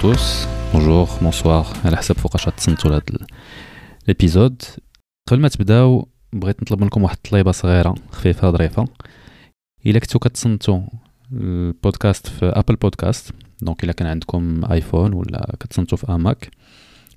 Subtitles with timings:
[0.00, 3.26] tous, bonjour, bonsoir, على حسب فوقاش تصنتوا لهاد
[4.04, 4.62] ال épisode
[5.28, 8.84] قبل ما تبداو بغيت نطلب منكم واحد الطليبه صغيره خفيفه ظريفه
[9.86, 10.80] الا كنتو كتصنتوا
[11.32, 13.32] البودكاست في ابل بودكاست
[13.62, 16.50] donc الا كان عندكم ايفون ولا كتصنتوا في اماك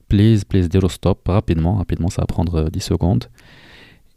[0.09, 3.23] please please ديروا stop rapidement rapidement ça prend 10 secondes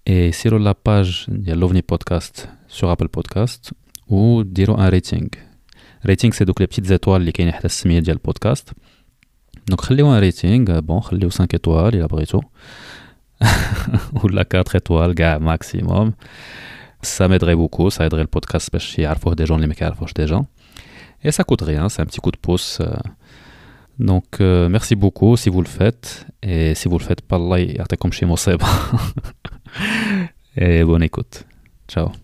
[0.09, 3.71] et سيروا la page ديال L'OVNI Podcast sur Apple Podcasts
[4.09, 5.29] وديروا un rating
[6.07, 8.71] rating c'est donc les petites étoiles اللي كاينين حتى السميه ديال ال podcast.
[9.69, 12.41] donc خليو un rating bon خليو 5 étoiles إلا بغيتو.
[14.25, 16.13] ولا 4 étoiles كاع maximum
[17.05, 20.45] ça m'aiderait beaucoup ça aiderait le podcast باش يعرفوه des gens اللي ما كيعرفوش déjà
[21.27, 22.83] et ça coûte rien c'est un petit coup de pouce
[23.99, 26.27] donc euh, merci beaucoup si vous le faites.
[26.43, 28.67] Et si vous le faites pas الله يعطيكم شي مصيبة.
[30.57, 31.45] Et bonne écoute.
[31.89, 32.24] Ciao.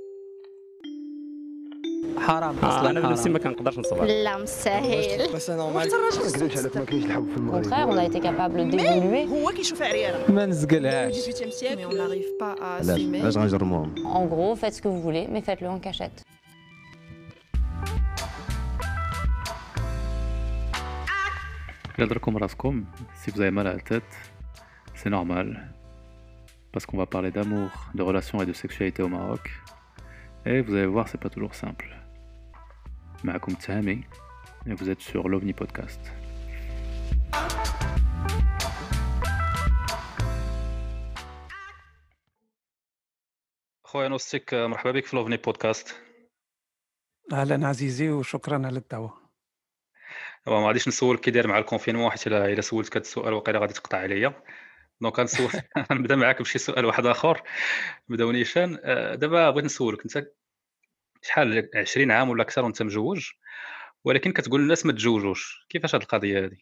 [2.18, 5.30] حرام انا بنفسي ما كنقدرش نصبر لا مستاهل Au
[7.50, 9.28] contraire, on a été capable d'évoluer.
[9.28, 13.36] هو كيشوف عريانة ما نزقلهاش 18e siècle mais on n'arrive pas à علاش assumer علاش
[13.36, 16.22] غنجرموهم En gros, faites ce que vous voulez, mais faites-le en cachette.
[21.98, 22.84] إلا دركم راسكم
[23.24, 24.12] si vous avez mal à la tête
[24.94, 25.68] c'est normal
[26.72, 29.50] parce qu'on va parler d'amour de relations et de sexualité au Maroc
[30.45, 31.87] Et vous allez voir c'est pas toujours simple.
[33.23, 34.03] معكم تهامي
[34.67, 35.99] et vous êtes sur l'OVNI Podcast.
[43.83, 45.95] خويا نوستيك مرحبا بك في L'OVNI Podcast
[47.33, 49.21] أهلا عزيزي وشكرا على الدعوه
[50.47, 53.73] ما غاديش نسولك كي داير مع ال confinement حيت الا سولتك هذا السؤال وقيلا غادي
[53.73, 54.43] تقطع عليا
[55.01, 55.51] donc غنسول
[55.91, 57.41] نبدا معاك بشي سؤال واحد اخر
[58.09, 58.75] نبداو نيشان
[59.15, 60.27] دابا بغيت نسولك انت
[61.21, 63.29] شحال 20 عام ولا أكثر وأنت مجوج؟
[64.05, 66.57] ولكن كتقول للناس ما تزوجوش كيفاش هاد القضية هذه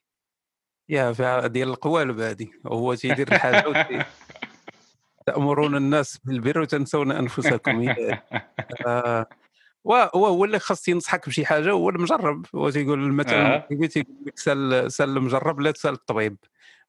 [0.89, 4.03] يا فيها ديال القوالب هذه هو تيدير الحاجة وتي-
[5.25, 7.95] تأمرون الناس بالبر وتنسون أنفسكم.
[8.87, 9.25] آه،
[9.83, 12.45] وهو اللي خاص ينصحك بشي حاجة هو المجرب.
[12.55, 13.57] هو تيقول المثل آه.
[13.69, 13.89] تيقول
[14.27, 16.37] لك سال سأل المجرب لا تسأل الطبيب.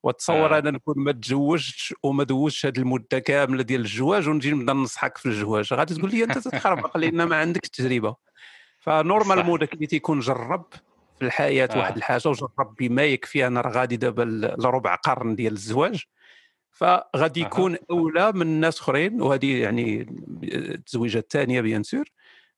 [0.03, 0.59] وتصور آه.
[0.59, 5.27] أنا نكون ما تزوجتش وما دوزتش هذه المدة كاملة ديال الزواج ونجي نبدأ ننصحك في
[5.27, 8.16] الزواج غادي تقول لي أنت تتخربق لأن ما عندك التجربه
[8.78, 10.65] ف normalement داك اللي تيكون جرب
[11.19, 11.78] في الحياة آه.
[11.78, 14.22] واحد الحاجة وجرب بما يكفي أنا راه غادي دابا
[14.59, 16.05] لربع قرن ديال الزواج
[16.71, 17.41] فغادي.
[17.41, 20.06] يكون أولى من ناس أخرين وهذه يعني
[20.44, 22.04] التزويجة الثانية bien sûr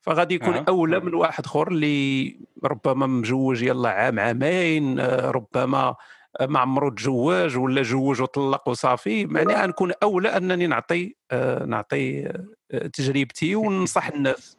[0.00, 0.64] فغادي يكون أها.
[0.68, 5.94] أولى من واحد أخر اللي ربما مجوج يلا عام عامين آه، ربما
[6.40, 12.26] ما عمرو تزوج ولا جوج وطلق وصافي معناها نكون أولى أنني نعطي آه، نعطي
[12.70, 14.56] آه، تجربتي وننصح الناس.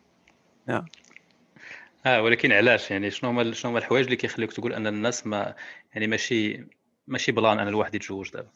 [2.06, 5.56] آه ولكن علاش؟ يعني شنو هما شنو هما الحوايج اللي كيخليوك تقول أن الناس ما
[5.94, 6.66] يعني ماشي
[7.08, 8.50] ماشي plan أن الواحد يتزوج دابا؟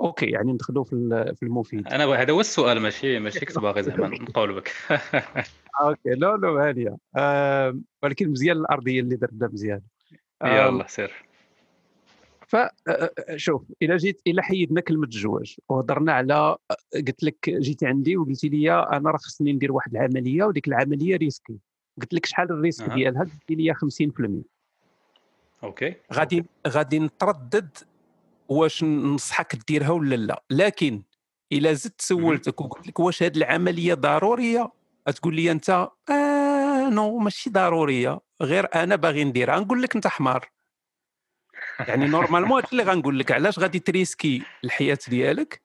[0.00, 1.88] okay يعني ندخلوا في ال- في المفيد.
[1.88, 4.72] أنا هذا هو السؤال ماشي ماشي كنت باغي زعما نقول بك
[5.80, 9.80] okay لا لا هانيه آه ولكن مزيان الأرضية اللي درتها مزيان.
[10.42, 11.12] آه يلا سير.
[12.54, 16.56] فشوف إلى جيت إلى حيدنا كلمة الزواج وهضرنا على
[16.94, 21.58] قلت لك جيتي عندي وقلتي لي أنا راه خصني ندير واحد العملية وديك العملية risquée.
[22.00, 22.90] قلت لك شحال ال risque.
[22.90, 24.42] ديالها؟ قلتي لي 50%
[25.62, 25.94] okay.
[26.12, 27.78] غادي غادي نتردد
[28.48, 30.42] واش ننصحك ديرها ولا لا.
[30.50, 31.02] لكن
[31.52, 34.72] إلا زدت سولتك وقلت لك واش هذه العملية ضرورية
[35.06, 39.60] تقول لي أنت آه non ماشي ضرورية غير أنا باغي نديرها.
[39.60, 40.53] نقول لك أنت حمار.
[41.80, 45.62] يعني normalement هادشي اللي غنقول لك علاش غادي تريسكي الحياة ديالك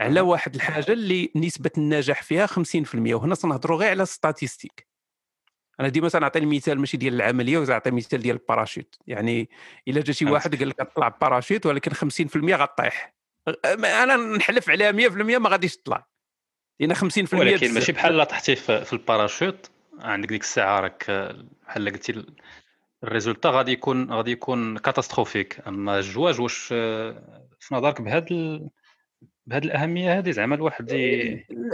[0.00, 2.50] على واحد الحاجة اللي نسبة النجاح فيها 50%
[2.94, 4.92] وهنا تنهضروا غير على statistiques
[5.80, 8.96] أنا ديما تنعطي المثال ماشي ديال العملية وتعطي مثال ديال الباراشوت.
[9.06, 9.48] يعني
[9.88, 10.24] إلا جا شي.
[10.24, 13.14] واحد قال لك طلع باراشوت ولكن 50% غتطيح.
[13.84, 16.06] أنا نحلف عليها 100% ما غاديش تطلع.
[16.80, 17.00] لأن 50%
[17.32, 17.74] ولكن.
[17.74, 19.70] ماشي بحال لا طحتي في, الباراشوت.
[19.98, 21.04] عندك ديك الساعة راك
[21.66, 22.24] بحال قلتي
[23.04, 25.60] ال résultat غادي يكون غادي يكون catastrophique.
[25.66, 28.68] أما الزواج واش آه، في نظرك بهذا ال...
[29.46, 30.92] بهذه الأهمية هذه؟ زعما الواحد.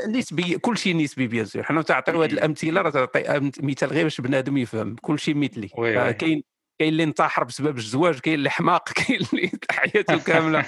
[0.08, 1.62] نسبي كل شيء نسبي bien sûr.
[1.62, 4.96] حنا تنعطيو هذه الأمثلة راه تنعطي مثال غير باش بنادم يفهم.
[4.96, 6.14] كل شيء مثلي oui.
[6.14, 6.42] كاين
[6.78, 10.64] كاين اللي انتحر بسبب الزواج كاين اللي حماق كاين اللي حياته كاملة.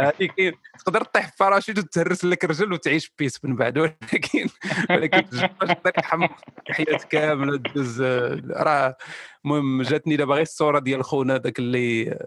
[0.00, 0.52] هذه كاين.
[0.78, 3.78] تقدر تطيح في باراشوت وتهرس لك رجل وتعيش bien من بعد.
[3.78, 4.48] ولكن
[4.90, 6.30] ولكن الزواج تحمق
[6.70, 8.02] حياة كاملة دوز
[8.50, 8.96] راه
[9.44, 12.18] المهم جاتني دابا غير الصورة ديال خونا ذاك اللي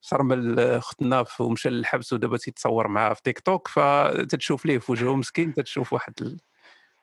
[0.00, 5.54] شرمل ختنا ومشى للحبس ودابا تيتصور معاه في تيك توك فتتشوف ليه في وجهه مسكين
[5.54, 6.40] تتشوف واحد ال...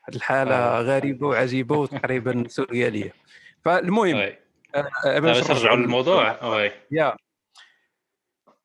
[0.01, 3.13] واحد الحالة غريبة وعجيبة وتقريبا سوريالية.
[3.65, 4.31] فالمهم
[4.75, 6.45] آه، آه، باش ترجعوا للموضوع.
[6.45, 7.15] وي يا.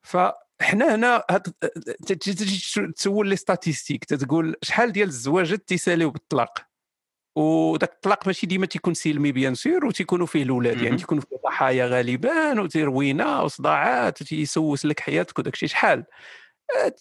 [0.02, 1.24] فحنا هنا
[2.06, 2.34] تجي
[2.92, 6.66] تسول لي statistiques تتقول شحال ديال الزواجات تيساليو بالطلاق؟
[7.36, 10.96] وداك الطلاق ماشي ديما تيكون سلمي bien sûr وتيكونوا فيه الاولاد يعني.
[10.96, 15.68] تيكونوا فيه ضحايا غالبا وتروينه وصداعات وتيسوس لك حياتك وداك الشيء.
[15.68, 16.04] شحال؟
[16.76, 16.92] آه،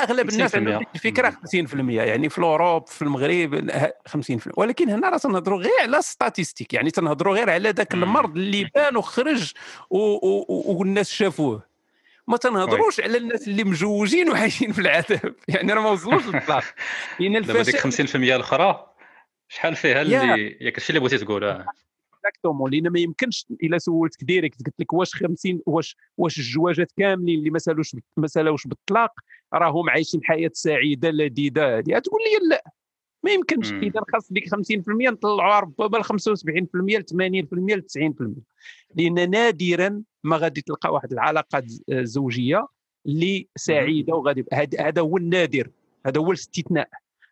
[0.00, 0.54] أغلب الناس 50%.
[0.58, 5.18] عندهم ديك الفكرة 50% يعني في ال Europe في المغرب ه- 50% ولكن هنا راه
[5.18, 7.94] تنهضروا غير على statistiques يعني تنهضروا غير على ذاك.
[7.94, 9.52] المرض اللي بان وخرج
[9.90, 11.62] والناس شافوه.
[12.28, 15.34] ما تنهضروش على الناس اللي مزوجين وعايشين في العذاب.
[15.48, 16.22] يعني راه ما وصلوش
[17.20, 18.86] لأن دابا ديك الفشل 50% الأخرى
[19.48, 20.02] شحال فيها.
[20.02, 20.16] اللي
[20.60, 21.64] ياك الشيء اللي بغيتي تقول
[22.28, 24.66] exactement لأن ما يمكنش إلا سولتك direct.
[24.66, 29.12] قلت لك واش 50 واش واش الزواجات كاملين اللي ما سالوش ما سالوش بالطلاق
[29.54, 31.78] راهم عايشين حياة سعيدة لذيذة.
[31.78, 32.64] هذه تقول لي لا.
[33.22, 33.72] ما يمكنش.
[33.82, 34.56] إذا خاص ديك 50%
[34.88, 38.40] نطلعوها ربما ل 75% ل 80% ل 90%
[38.94, 42.66] لأن نادرا ما غادي تلقى واحد العلاقة ز- زوجية
[43.06, 44.44] اللي سعيده وغادي
[44.80, 45.70] هذا هو النادر.
[46.06, 46.88] هذا هو الاستثناء.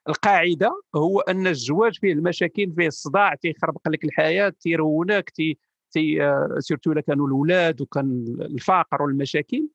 [0.09, 5.59] القاعدة هو أن الزواج فيه المشاكل فيه الصداع تيخربق لك الحياة تيرونك تي
[5.91, 9.69] تي آه، surtout إلا كانوا الاولاد وكان الفقر والمشاكل.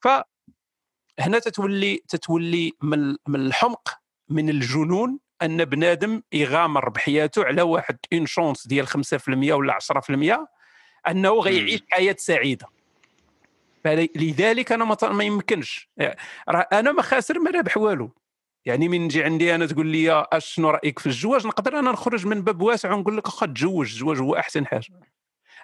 [0.00, 3.88] فهنا تتولي تتولي من من الحمق
[4.28, 8.92] من الجنون أن بنادم يغامر بحياته على واحد une chance ديال 5%
[9.52, 10.46] ولا 10%
[11.08, 12.66] أنه غيعيش حياة سعيدة.
[13.84, 15.90] فل- لذلك أنا ما يمكنش.
[16.48, 18.10] راه أنا ما خاسر ما رابح والو.
[18.66, 22.26] يعني من نجي عندي أنا تقول لي اش شنو رأيك في الزواج نقدر أنا نخرج
[22.26, 24.86] من باب واسع ونقول لك واخا تزوج الزواج هو أحسن حاجة.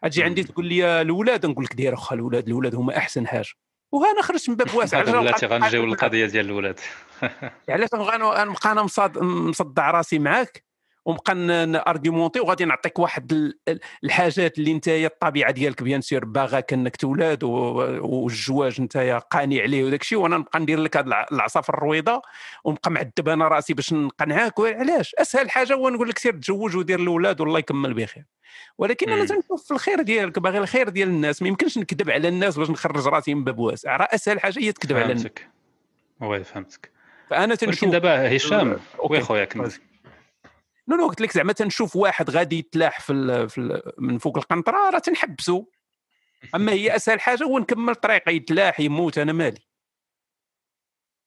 [0.05, 3.49] أجي عندي تقول لي الاولاد نقول لك دير واخا الاولاد الاولاد هما أحسن حاجة.
[3.93, 5.03] وأنا خرجت من باب واسع.
[5.03, 6.81] بلاتي غنجيو للقضيه ديال الاولاد
[7.69, 8.83] علاش غنبقى نبقى أنا
[9.23, 10.65] مصدع راسي معاك؟
[11.05, 11.35] ونبقى
[11.67, 16.73] n argumenter وغادي نعطيك واحد ال- ال- الحاجات اللي انت الطبيعة ديالك bien sûr باغاك
[16.73, 22.23] انك تولاد والزواج انت قاني عليه وداك الشيء وأنا نبقى ندير لك الع- العصافر الرويضة
[22.65, 27.01] ونبقى معذب أنا رأسي باش نقنعك علاش أسهل حاجة هو نقول لك سير تزوج ودير
[27.01, 28.25] الاولاد والله يكمل بخير.
[28.79, 29.25] ولكن أنا.
[29.25, 33.07] تنشوف في الخير ديالك باغي الخير ديال الناس ما يمكنش نكذب على الناس باش نخرج
[33.07, 33.97] راسي من باب واسع.
[33.97, 35.23] راه أسهل حاجة هي تكذب على الناس.
[35.23, 35.49] فهمتك.
[36.21, 36.91] oui فهمتك.
[37.31, 37.89] فأنا تنشوف.
[37.89, 38.71] دابا هشام
[39.01, 39.13] OK.
[39.15, 39.73] oui خويا كمل.
[40.89, 44.39] non non قلت لك زعما تنشوف واحد غادي يتلاح في, ال في ال من فوق
[44.39, 45.65] القنطرة راه تنحبسو.
[46.55, 49.61] أما هي أسهل حاجة هو نكمل طريقه يتلاح يموت أنا مالي.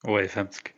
[0.08, 0.76] وي فهمتك.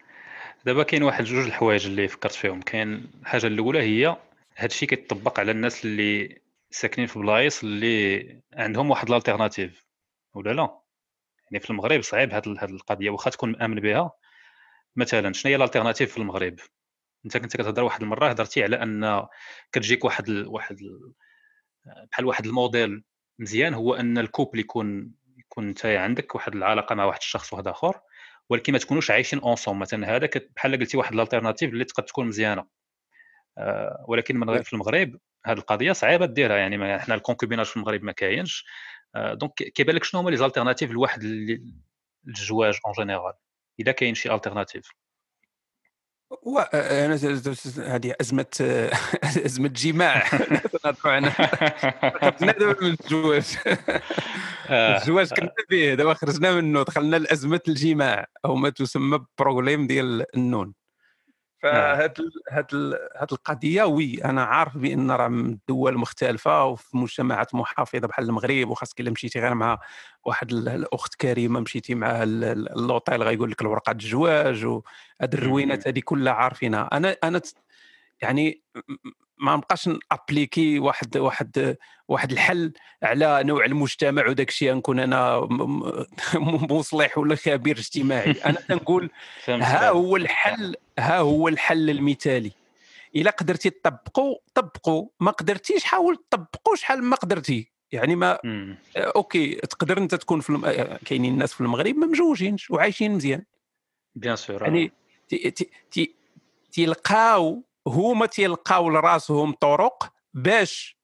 [0.66, 2.62] دابا كاين واحد جوج الحوايج اللي فكرت فيهم.
[2.62, 4.18] كاين الحاجة الأولى هي
[4.56, 6.42] هذا الشيء كيطبق على الناس اللي
[6.72, 9.86] ساكنين في بلايص اللي عندهم واحد ال alternative
[10.34, 10.80] ولا لا؟
[11.52, 14.12] يعني في المغرب صعيب هذه القضية واخا تكون مآمن بها.
[14.96, 16.60] مثلا شنو هي ال alternative في المغرب؟
[17.26, 19.28] أنت كنت كتهضر واحد المرة هضرتي على أن
[19.72, 20.48] كتجيك واحد ال...
[20.48, 21.14] واحد ال...
[22.12, 23.04] بحال واحد الموديل
[23.40, 27.68] مزيان هو أن ال couple يكون يكون أنت عندك واحد العلاقة مع واحد الشخص واحد
[27.68, 28.00] آخر
[28.50, 32.28] ولكن ما تكونوش عايشين ensemble مثلا هذا بحال قلتي واحد ال alternative اللي تقد تكون
[32.28, 32.68] مزيانة.
[33.58, 37.66] آه، ولكن من غير في المغرب هذه القضية صعيبة ديرها يعني ما إحنا ال concubinage
[37.66, 38.66] في المغرب ما كاينش.
[39.16, 41.74] آه، donc كيبان لك شنو هما les alternatives لواحد ال-
[42.28, 43.34] الزواج en général
[43.80, 44.90] الا كاين شي alternative
[46.32, 46.60] و...
[46.74, 48.46] أنا ز- ز- ز- هذه أزمة
[49.46, 50.24] أزمة جماع.
[50.86, 51.36] نهضروا عنها
[52.82, 53.58] من الزواج.
[54.70, 58.26] آه، الزواج كنا فيه دابا خرجنا منه دخلنا لأزمة الجماع.
[58.46, 60.74] أو ما تسمى problème ديال النون.
[61.62, 66.98] فهاد ال- هاد ال- هاد القضية وي أنا عارف بأن راه من الدول مختلفة وفي
[66.98, 69.80] مجتمعات محافظة بحال المغرب وخاصك الا مشيتي غير مع
[70.26, 74.84] واحد ال- الأخت كريمة مشيتي معها ال- ال- اللوطيل غيقول لك الورقة الزواج وهاد
[75.34, 76.90] الروينات هذه كلها عارفينها.
[76.94, 77.42] أنا أنا
[78.22, 78.62] يعني
[79.38, 81.76] ما نبقاش نأبليكي واحد واحد
[82.08, 85.48] واحد الحل على نوع المجتمع وداك الشيء نكون أنا
[86.72, 88.32] مصلح ولا خبير اجتماعي.
[88.32, 89.10] أنا تنقول
[89.48, 92.52] ها هو الحل ها هو الحل المثالي.
[93.16, 97.72] إلا قدرتي تطبقوا طبقوا ما قدرتيش حاول تطبقوا شحال ما قدرتي.
[97.92, 98.78] يعني ما مم.
[98.98, 100.66] OK تقدر أنت تكون في الم...
[101.06, 103.44] كاينين الناس في المغرب ما مزوجينش وعايشين مزيان.
[104.16, 104.92] bien sûr يعني
[105.30, 106.16] تي- تي- تي-
[106.72, 110.98] تيلقاو هما تيلقاو لراسهم طرق باش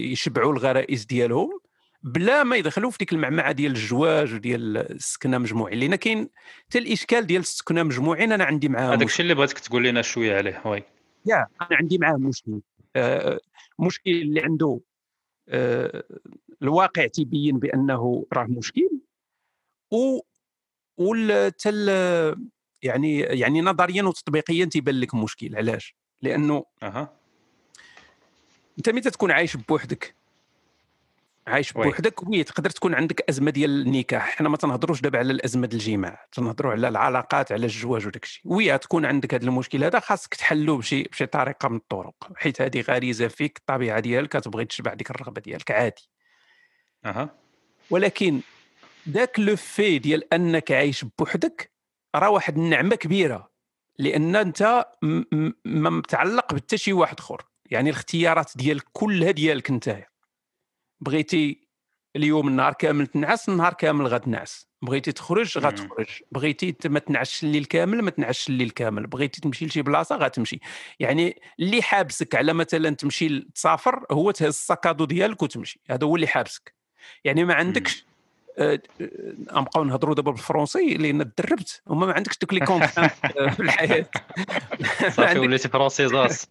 [0.00, 1.60] يشبعوا الغرائز ديالهم
[2.02, 5.78] بلا ما يدخلوا في ديك المعمعة ديال الزواج وديال السكنة مجموعين.
[5.78, 6.28] لأن كاين
[6.68, 10.36] حتى الإشكال ديال السكنة مجموعين أنا عندي معاه هذاك الشيء اللي بغيتك تقول لنا شوية
[10.36, 10.82] عليه وي.
[11.26, 12.60] يا أنا عندي معاه مشكل.
[12.96, 13.40] آه
[13.78, 14.80] مشكل اللي عنده
[15.48, 16.04] آه
[16.62, 18.90] الواقع تيبين بأنه راه مشكل
[19.90, 20.20] و
[20.96, 21.90] والتل
[22.82, 27.12] يعني يعني نظريا وتطبيقيا تيبان لك مشكل علاش؟ لأنه أها.
[28.78, 30.14] أنت متى تكون عايش بوحدك؟
[31.46, 31.72] عايش.
[31.72, 34.36] بوحدك oui تقدر تكون عندك أزمة ديال النكاح.
[34.36, 38.42] حنا ما تنهضروش دابا على الأزمة ديال الجماع تنهضروا على العلاقات على الزواج وداك الشيء.
[38.44, 42.14] oui تكون عندك هذا المشكل هذا خاصك تحلو بشي بشي طريقة من الطرق.
[42.36, 46.08] حيت هذه غريزة فيك الطبيعة ديالك كتبغي تشبع ديك الرغبة ديالك عادي.
[47.04, 47.34] أها.
[47.90, 48.40] ولكن
[49.08, 51.71] ذاك لو في ديال أنك عايش بوحدك
[52.14, 53.52] راه واحد النعمة كبيرة
[53.98, 54.86] لأن أنت
[55.64, 57.44] ما متعلق بحتى شي واحد آخر.
[57.70, 60.06] يعني الاختيارات ديالك كلها ديالك انت
[61.00, 61.68] بغيتي
[62.16, 64.68] اليوم النهار كامل تنعس النهار كامل غتنعس.
[64.82, 65.58] بغيتي تخرج.
[65.58, 66.08] غتخرج.
[66.32, 69.06] بغيتي ما تنعسش الليل كامل ما تنعسش الليل كامل.
[69.06, 70.60] بغيتي تمشي لشي بلاصة غتمشي.
[71.00, 75.80] يعني اللي حابسك على مثلا تمشي تسافر هو تهز السكادو ديالك وتمشي.
[75.90, 76.74] هذا هو اللي حابسك.
[77.24, 78.06] يعني ما عندكش
[78.60, 83.12] غنبقاو نهضروا دابا بالفرنسي لأن تدربت وما ما عندكش دوك les contraintes
[83.56, 84.06] في الحياة.
[85.02, 86.46] ما صافي وليتي francisé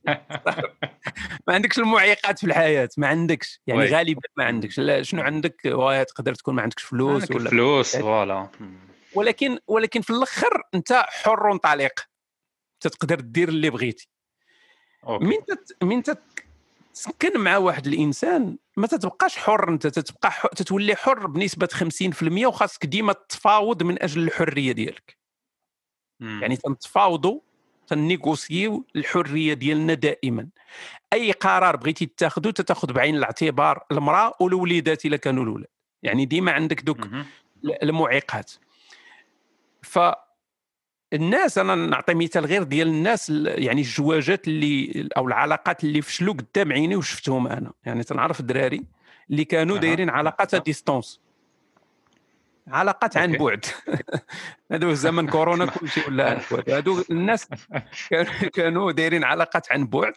[1.48, 3.62] ما عندكش المعيقات في الحياة ما عندكش.
[3.68, 3.88] يعني oui.
[3.88, 4.80] غالبا ما عندكش.
[4.80, 5.62] لا شنو عندك؟
[6.08, 8.48] تقدر تكون ما عندكش فلوس عندك ولا الفلوس voilà.
[9.16, 12.00] ولكن ولكن في الأخر أنت حر طليق
[12.80, 14.10] تقدر دير اللي بغيتي.
[15.08, 15.26] OK.
[15.26, 15.84] من تت...
[15.84, 16.22] من تت...
[16.94, 20.50] تسكن مع واحد الإنسان ما تتبقاش حر أنت تتبقى حر...
[20.50, 25.18] تتولي حر بنسبة 50% وخاصك ديما تفاوض من أجل الحرية ديالك
[26.20, 26.40] مم.
[26.42, 27.40] يعني تنتفاوضوا
[27.88, 30.48] تنيغوسيو الحرية ديالنا دائما
[31.14, 35.70] أي قرار بغيتي تاخذه تتاخذ بعين الاعتبار المرأة والوليدات إلا كانوا الأولاد
[36.04, 37.08] يعني ديما عندك دوك.
[37.84, 38.52] المعيقات
[39.82, 40.00] ف
[41.14, 46.34] الناس أنا نعطي مثال غير ديال الناس ال- يعني الزواجات اللي أو العلاقات اللي فشلوا
[46.34, 47.72] قدام عيني وشفتهم أنا.
[47.86, 48.84] يعني تنعرف الدراري
[49.30, 49.78] اللي كانوا.
[49.78, 51.20] دايرين علاقات distance
[52.68, 53.32] علاقات عن.
[53.38, 53.66] بعد.
[54.72, 56.70] هذا هو زمن كورونا كل شيء ولا عن بعد.
[56.70, 57.48] هادو الناس
[58.54, 60.14] كانوا دايرين علاقات عن بعد.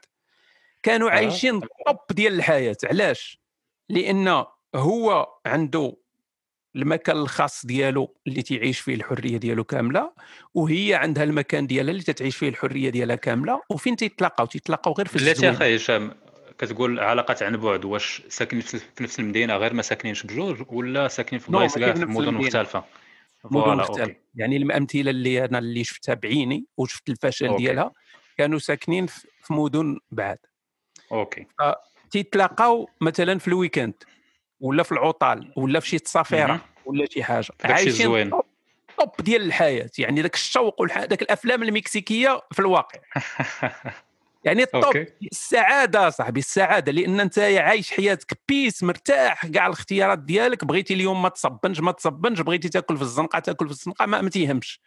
[0.83, 1.11] كانوا.
[1.11, 2.77] عايشين top ديال الحياة.
[2.85, 3.41] علاش؟
[3.89, 5.97] لأن هو عنده
[6.77, 10.13] المكان الخاص ديالو اللي تعيش فيه الحرية ديالو كاملة
[10.55, 15.19] وهي عندها المكان ديالها اللي تتعيش فيه الحرية ديالها كاملة وفين تيتلاقاو؟ تيتلاقاو غير في
[15.19, 15.55] بلاتي الزوين.
[15.55, 16.15] أخي هشام
[16.59, 21.41] كتقول علاقات عن بعد واش ساكنين في نفس المدينة غير ما ساكنينش بجوج ولا ساكنين
[21.41, 22.35] في بلايص كاع في مدن.
[22.35, 22.85] مختلفة؟
[23.45, 24.17] مدن مختلفة.
[24.35, 27.63] يعني الأمثلة اللي أنا اللي شفتها بعيني وشفت الفشل OK.
[27.63, 27.93] ديالها
[28.39, 30.39] كانوا ساكنين في مدن بعاد.
[31.13, 31.47] OK.
[32.11, 33.95] تيتلاقاو مثلا في ال weekend
[34.61, 35.99] ولا في العطل ولا في شي.
[35.99, 37.49] تسافيرة ولا شي حاجة.
[37.65, 38.31] داكشي الزوين.
[38.31, 38.45] top-
[38.99, 39.91] top ديال الحياة.
[39.99, 41.05] يعني داك الشوق والح...
[41.05, 42.99] داك الأفلام المكسيكية في الواقع.
[44.45, 45.07] يعني OK.
[45.33, 46.93] السعادة صاحبي السعادة.
[46.93, 50.65] لأن أنت عايش حياتك peace مرتاح كاع الاختيارات ديالك.
[50.65, 54.31] بغيتي اليوم ما تصبنج ما تصبنج بغيتي تاكل في الزنقة تاكل في الزنقة ما, ما
[54.31, 54.81] تيهمش.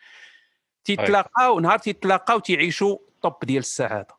[0.86, 4.18] تيتلاقاو نهار تيتلاقاو تيعيشوا ال top ديال السعادة.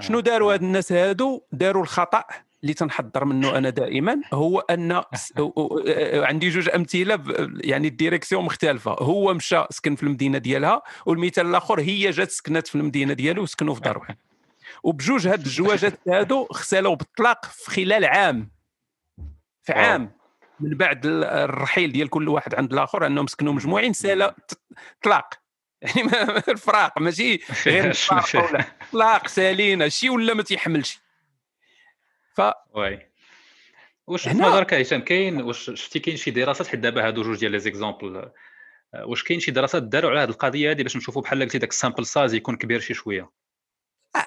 [0.00, 2.24] شنو داروا هاد الناس هادو؟ داروا الخطأ.
[2.64, 5.88] اللي تنهضر منه أنا دائما هو أن أو- أو- أو-
[6.24, 7.18] عندي جوج أمثلة
[7.60, 8.92] يعني ال direction مختلفة.
[8.92, 13.74] هو مشى سكن في المدينة ديالها والمثال الآخر هي جات سكنت في المدينة ديالو وسكنوا
[13.74, 14.16] في دار واحد
[14.82, 18.50] وبجوج هاد الزواجات هادو سالاو بالطلاق في خلال عام.
[19.62, 19.72] في.
[19.72, 20.10] عام.
[20.60, 24.34] من بعد ال- الرحيل ديال كل واحد عند الآخر أنهم سكنوا مجموعين سالا
[25.02, 25.34] طلاق.
[25.82, 27.92] يعني ما- الفراق ماشي غير
[28.92, 31.03] طلاق سالين هادشي ولا ما تيحملش.
[32.34, 33.10] ف واي
[34.06, 37.52] واش في نظرك هشام كاين واش شفتي كاين شي دراسات حيت دابا هادو جوج ديال
[37.52, 38.30] les exemples
[38.94, 41.75] واش كاين شي دراسات داروا على هذه القضية هذه باش نشوفوا بحال قلتي داك ال
[41.75, 43.30] sample size يكون كبير شي شوية؟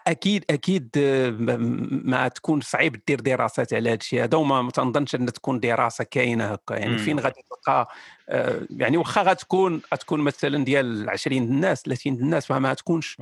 [0.07, 5.15] أكيد أكيد آه، ما- تكون صعيب دير دراسات على هذا الشيء هذا وما ما تنظنش
[5.15, 6.73] أن تكون دراسة كاينة هكا.
[6.73, 6.97] يعني مم.
[6.97, 7.87] فين غادي تلقى
[8.29, 13.17] آه، يعني واخا غتكون غتكون مثلا ديال 20 الناس 30 الناس فما تكونش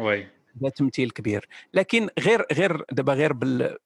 [0.63, 1.47] ذا تمثيل كبير.
[1.73, 3.77] لكن غير غير دابا غير بال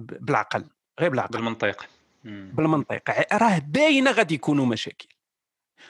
[0.00, 0.64] بالعقل
[1.00, 1.32] غير بالعقل.
[1.32, 1.86] بالمنطق.
[2.24, 3.10] بالمنطق.
[3.32, 5.08] راه باينة غادي يكونوا مشاكل.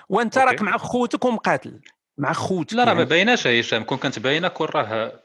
[0.09, 0.39] وأنت.
[0.39, 1.81] راك مع خوتك ومقاتل
[2.19, 3.11] مع خوتك لا راه ما يعني.
[3.11, 3.85] بايناش هشام.
[3.85, 5.21] كون كانت باينة كون راه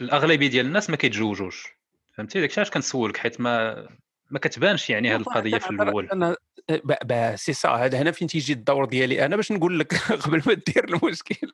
[0.00, 1.68] الأغلبية ديال الناس ما كيتزوجوش
[2.14, 3.86] فهمتي؟ داكشي علاش كنسولك؟ حيت ما
[4.30, 6.08] ما كتبانش يعني هذه القضية في الأول.
[6.12, 6.36] أنا
[6.70, 9.94] ب- سي سا هذا هنا فين تيجي الدور ديالي أنا باش نقول لك
[10.24, 11.52] قبل ما دير المشكل.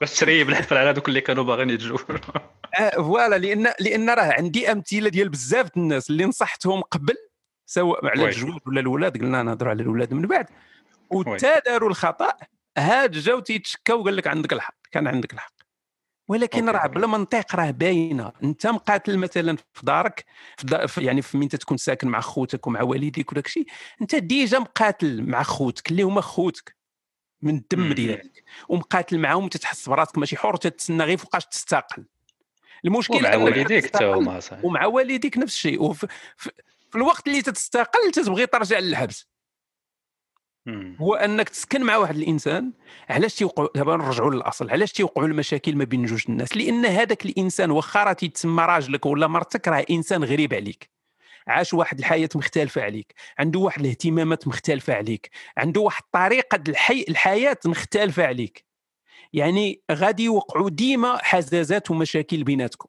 [0.00, 2.16] باش تريب الحفل على دوك اللي كانوا باغيين يتزوجوا
[2.80, 7.14] آه، voilà لأن لأن راه عندي أمثلة ديال بزاف الناس اللي نصحتهم قبل
[7.66, 8.24] سواء على.
[8.24, 10.46] الجواز ولا الاولاد قلنا نهضروا على الاولاد من بعد.
[11.10, 12.32] وتا داروا الخطأ
[12.78, 15.55] هاد جاو تيتشكاو قال لك عندك الحق كان عندك الحق.
[16.28, 16.68] ولكن.
[16.68, 20.24] راه بلا منطق راه باينة أنت مقاتل مثلا في دارك
[20.56, 23.66] في دا يعني في من تكون ساكن مع خوتك ومع والديك وداك الشيء
[24.02, 26.76] أنت déjà مقاتل مع خوتك اللي هما خوتك
[27.42, 27.92] من الدم.
[27.92, 32.04] ديالك ومقاتل معاهم تتحس براسك ماشي حر تتسنى غير فوقاش تستقل
[32.84, 36.06] المشكل ومع والديك حتى هما ومع والديك نفس الشيء وفي
[36.36, 36.50] في,
[36.94, 39.28] الوقت اللي تتستقل تتبغي ترجع للحبس.
[41.00, 42.72] هو أنك تسكن مع واحد الإنسان
[43.08, 47.70] علاش تيوقعوا دابا نرجعوا للأصل علاش تيوقعوا المشاكل ما بين جوج الناس؟ لأن هذاك الإنسان
[47.70, 50.90] واخا راه تيتسمى راجلك ولا مرتك راه إنسان غريب عليك.
[51.48, 57.04] عاش واحد الحياة مختلفة عليك عنده واحد الاهتمامات مختلفة عليك عنده واحد طريقة الحي...
[57.08, 58.64] الحياة مختلفة عليك.
[59.32, 62.88] يعني غادي يوقعوا ديما حزازات ومشاكل بيناتكم.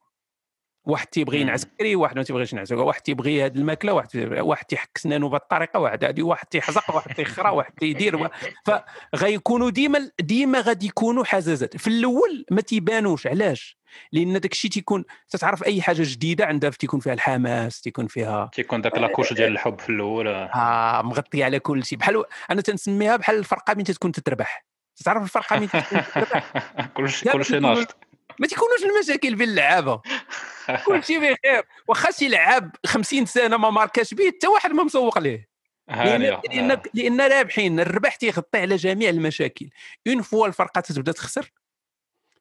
[0.88, 2.72] واحد تيبغي بكري واحد ما تيبغيش ينعس.
[2.72, 4.08] واحد تيبغي هذه الماكلة واحد
[4.40, 8.30] واحد تيحك سنانه بهذه الطريقة واحد هذه واحد تيحزق واحد تيخرى واحد تيدير
[9.14, 11.78] فغيكونوا ديما ديما غادي يكونوا حزازات.
[11.78, 13.28] في الأول ما تيبانوش.
[13.28, 13.78] علاش؟
[14.12, 18.82] لأن داك الشيء تيكون تتعرف أي حاجة جديدة عندها تيكون فيها الحماس تيكون فيها تيكون
[18.82, 20.28] داك la couche ديال الحب في الأول.
[20.28, 21.98] آه مغطيه على كل شيء.
[21.98, 24.66] بحال أنا تنسميها بحال الفرقة من تكون تتربح.
[25.06, 26.54] تعرف الفرقة من تكون تتربح؟
[26.98, 27.98] كلشي كلشي ناشط.
[28.40, 30.02] ما تيكونوش المشاكل بين اللعابة.
[30.86, 31.64] كل شيء بخير.
[31.88, 35.48] واخا شي لعاب 50 سنة ما ماركاش به حتى واحد ما مسوق ليه.
[35.90, 37.28] لأن لأن آه.
[37.28, 39.70] رابحين الربح تيغطي على جميع المشاكل.
[40.08, 41.52] une fois الفرقة تبدأ تخسر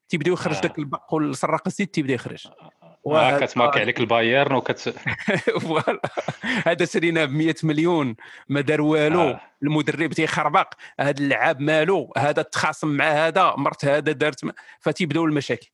[0.09, 0.61] تيبداو يخرج آه.
[0.61, 2.47] داك البق وسراق الزيت تيبدأ يخرج.
[3.07, 4.79] آه، كتماركي عليك البايرن وكت
[5.61, 6.01] voilà.
[6.65, 8.15] هذا شريناه ب 100 مليون.
[8.49, 9.21] ما دار والو.
[9.21, 9.41] آه.
[9.63, 10.73] المدرب تيخربق.
[10.99, 12.13] هذا اللعاب مالو.
[12.17, 13.53] هذا تخاصم مع هذا.
[13.57, 15.67] مرت هذا دارت م- فتيبداو المشاكل.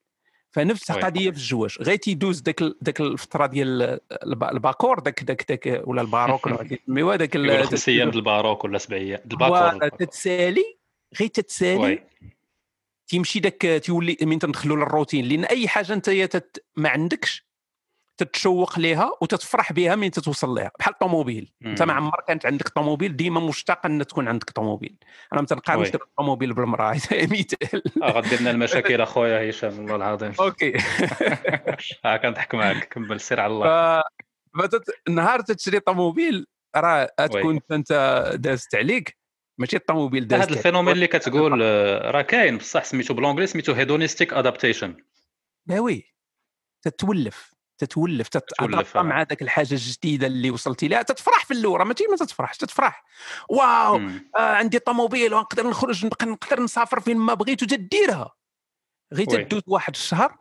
[0.54, 0.92] فنفس.
[0.92, 5.82] القضية في الزواج غير تيدوز داك ال- داك الفترة ديال الب- الباكور داك داك داك
[5.88, 9.20] ولا الباروك ولا كيسميوها داك ال- يقول خمس أيام د الباروك ولا سبع أيام.
[9.26, 10.00] د voilà، الباكور.
[10.00, 10.78] تتسالي
[11.20, 12.04] غير تتسالي
[13.08, 15.26] تيمشي داك تيولي من تندخلوا للروتين.
[15.26, 16.10] لأن أي حاجة أنت.
[16.76, 17.46] ما عندكش
[18.18, 21.82] تتشوق ليها وتتفرح بها من تتوصل لها بحال الطوموبيل أنت.
[21.82, 24.98] ما عمر كانت عندك طوموبيل ديما مشتاق أن تكون عندك طوموبيل.
[25.34, 30.34] أنا ما تنقارنش الطوموبيل بالمرأة هذا مثال آه غدير لنا المشاكل أخويا هشام والله العظيم.
[30.40, 30.74] أوكي.
[32.06, 32.94] آه كنضحك معاك.
[32.94, 34.02] كمل سير على الله.
[34.02, 34.04] ف...
[34.62, 35.10] فتت...
[35.10, 39.18] نهار تشري طوموبيل راه تكون أنت دازت عليك
[39.58, 40.58] ماشي الطوموبيل دازت هذا.
[40.58, 44.96] phénomène ال اللي كتقول آه، راه كاين بصح سميتو بالونجلي سميتو hedonistic adaptation
[45.68, 46.14] لا oui.
[46.82, 47.53] تتولف.
[47.78, 49.02] تتولف تتولف آه.
[49.02, 53.04] مع ذاك الحاجة الجديدة اللي وصلتي لها تتفرح في الأول راه ماشي؟ ما تتفرحش تتفرح.
[53.50, 53.96] واو
[54.38, 58.34] آه عندي طوموبيل ونقدر نخرج نق- نقدر نسافر فين ما بغيت وتديرها
[59.14, 59.44] غير.
[59.44, 60.38] تدوز واحد الشهر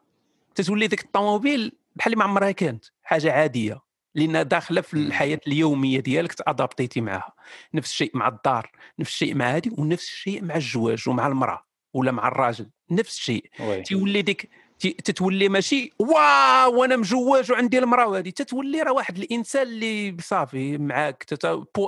[0.54, 3.80] تتولي ديك الطوموبيل بحال اللي ما عمرها كانت حاجة عادية
[4.14, 5.06] لأنها داخلة في مم.
[5.06, 7.32] الحياة اليومية ديالك تأدابتيتي معها
[7.74, 12.12] نفس الشيء مع الدار نفس الشيء مع هذه ونفس الشيء مع الزواج ومع المرأة ولا
[12.12, 13.50] مع الراجل نفس الشيء.
[13.84, 14.50] تيولي ديك
[14.90, 21.24] تتولي ماشي واو وأنا مجوج وعندي المراه هذه تتولي راه واحد الإنسان اللي صافي معاك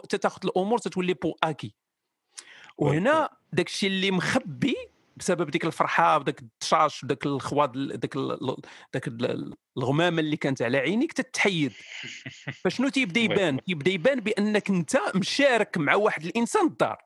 [0.08, 1.74] تتاخذ الأمور تتولي بو أكي.
[2.78, 4.76] وهنا داك الشيء اللي مخبي
[5.16, 8.56] بسبب ديك الفرحة وداك التشاش وداك الخواض داك ال-
[8.94, 11.72] داك ال- الغمامة اللي كانت على عينيك تتحيد.
[12.64, 13.20] فشنو تيبدأ.
[13.24, 16.98] يبان؟ تيبدا يبان بأنك أنت مشارك مع واحد الإنسان الدار.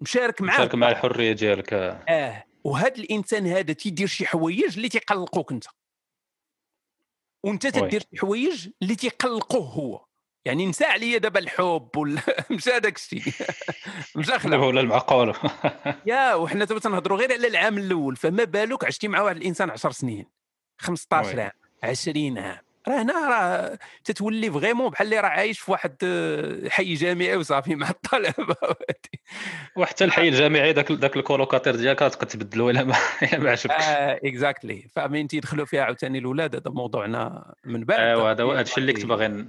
[0.00, 0.56] مشارك معاه.
[0.58, 2.04] شارك مع الحرية ديالك آه.
[2.08, 2.44] آه.
[2.64, 5.64] وهذا الإنسان هذا تيدير شي حوايج اللي تيقلقوك أنت.
[7.44, 7.66] وأنت.
[7.66, 10.04] تدير شي حوايج اللي تيقلقوه هو.
[10.44, 12.20] يعني نسى عليا دابا الحب ولا
[12.50, 13.22] مشى داك الشيء
[14.16, 15.34] مشى خلع ولا المعقول
[16.06, 19.90] يا وحنا دابا تنهضروا غير على العام الأول فما بالك عشتي مع واحد الإنسان 10
[19.90, 20.26] سنين
[20.78, 21.42] 15 oui.
[21.42, 21.50] عام
[21.82, 22.58] 20 عام.
[22.88, 27.74] راه هنا راه تتولي vraiment بحال اللي راه عايش في واحد آه، حي جامعي وصافي
[27.74, 28.56] مع الطلبة
[29.76, 33.66] وحتى الحي الجامعي داك داك ال colocataire ديالك تبقى تبدلو إلا ما عجبكش.
[33.66, 38.00] آه exactly فمين تيدخلوا فيها عاوتاني الاولاد هذا موضوعنا من بعد.
[38.00, 39.46] أيوا هذا هو هادشي اللي كنت باغي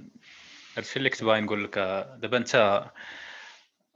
[0.76, 1.78] هادشي اللي كنت باغي نقول لك.
[2.18, 2.84] دابا انت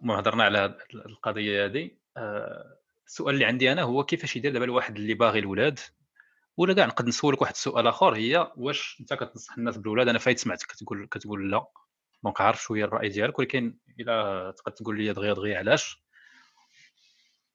[0.01, 4.97] ما هضرنا على القضية هذه آه، السؤال اللي عندي أنا هو كيفاش يدير دابا الواحد
[4.97, 5.79] اللي باغي الولاد؟
[6.59, 10.39] ولا كاع نقد نسولك واحد السؤال آخر هي واش أنت كتنصح الناس بالولاد أنا فايت
[10.39, 11.67] سمعتك كتقول كتقول لا.
[12.25, 16.03] donc عارف شوية الرأي ديالك ولكن إلا تقدر تقول لي دغيا دغيا علاش؟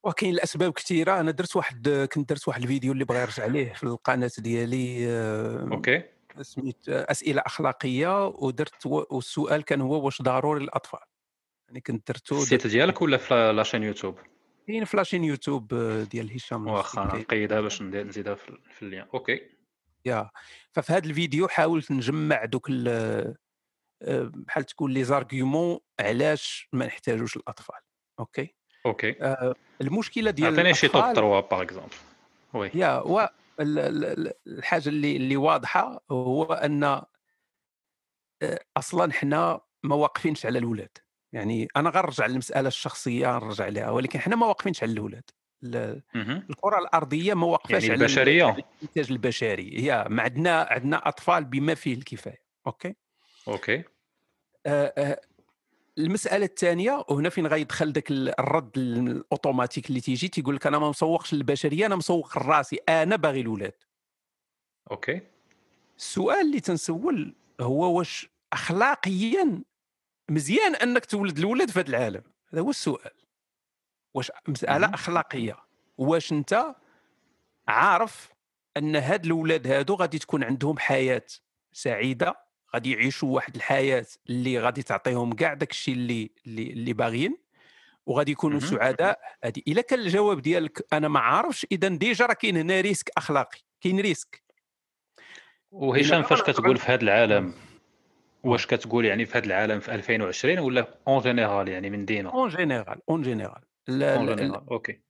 [0.04, 3.84] وكاين الاسباب كثيره أنا درت واحد كنت درت واحد الفيديو اللي بغا يرجع ليه في
[3.84, 6.04] القناة ديالي آه، أوكي
[6.42, 11.00] سميت آه، أسئلة أخلاقية ودرت والسؤال كان هو واش ضروري للأطفال.
[11.68, 14.16] يعني كنت درتو ال site ديالك ولا في la chaîne YouTube؟
[14.68, 17.04] كاين في la chaîne YouTube آه، ديال هشام واخا.
[17.04, 19.42] نقيدها باش نزيدها في ال lien أوكي.
[20.06, 20.30] يا
[20.72, 23.36] ففي هذا الفيديو حاولت نجمع دوك آه،
[24.34, 27.76] بحال تقول لي arguments علاش ما نحتاجوش الأطفال
[28.20, 29.16] أوكي؟ أوكي.
[29.24, 31.94] آه، المشكلة ديال عطيني شي top الأطفال 3 par exemple
[32.54, 32.72] oui.
[32.74, 33.20] يا و
[33.60, 37.06] ال- ال- ال- الحاجة اللي اللي واضحة هو أن آه،
[38.78, 40.98] أصلا حنا ما واقفينش على الاولاد
[41.34, 45.24] يعني أنا غنرجع للمسألة الشخصية نرجع لها ولكن حنا ما واقفينش على الأولاد.
[46.50, 49.80] الكرة الأرضية ما واقفاش يعني على ال- البشرية؟ على الإنتاج البشري.
[49.82, 52.42] هي ما عندنا عندنا أطفال بما فيه الكفاية.
[52.68, 52.96] أوكي؟
[53.48, 53.84] أوكي.
[54.66, 55.22] آه، آه،
[55.98, 61.34] المسألة الثانية وهنا فين غيدخل ذاك الرد الأوتوماتيك اللي تيجي تيقول لك أنا ما مسوقش
[61.34, 63.74] للبشرية أنا مسوق لرأسي أنا باغي الأولاد.
[64.92, 65.22] أوكي.
[65.98, 69.62] السؤال اللي تنسول هو واش اخلاقيا
[70.30, 72.24] مزيان أنك تولد الاولاد في هذا العالم.
[72.54, 73.12] هذا هو السؤال.
[74.14, 74.94] واش مساله.
[74.94, 75.58] أخلاقية.
[75.98, 76.76] واش أنت
[77.68, 78.30] عارف
[78.78, 81.26] أن هاد الاولاد هادو غادي تكون عندهم حياة
[81.72, 82.36] سعيدة
[82.74, 87.38] غادي يعيشوا واحد الحياة اللي غادي تعطيهم كاع داك الشيء اللي اللي, اللي باغيين
[88.06, 88.60] وغادي يكونوا.
[88.60, 89.20] سعداء.
[89.44, 93.60] هادي إلا كان الجواب ديالك أنا ما عارفش إذا déjà راه كاين هنا risque أخلاقي
[93.82, 94.44] كاين risque.
[95.72, 97.54] وهشام فاش كتقول في هذا العالم؟
[98.44, 102.50] واش كتقول يعني في هذا العالم في 2020 ولا en général يعني من ديما en
[102.50, 105.02] général en général en général أوكي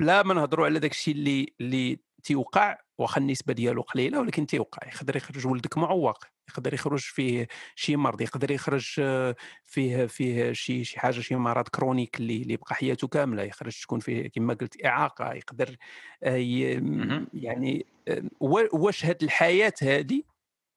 [0.00, 4.88] بلا ما نهضروا على داك الشيء اللي اللي تيوقع واخا النسبة ديالو قليلة ولكن تيوقع.
[4.88, 8.20] يقدر يخرج ولدك معوق يقدر يخرج فيه شي مرض.
[8.20, 13.08] يقدر يخرج آه، فيه فيه شي شي حاجة شي مرض chronique اللي اللي بقى حياته
[13.08, 13.42] كاملة.
[13.42, 15.32] يخرج تكون فيه كما قلت إعاقة.
[15.34, 15.76] يقدر
[16.22, 17.26] آه،.
[17.34, 20.22] يعني آه، وا- واش هاد الحياة هذه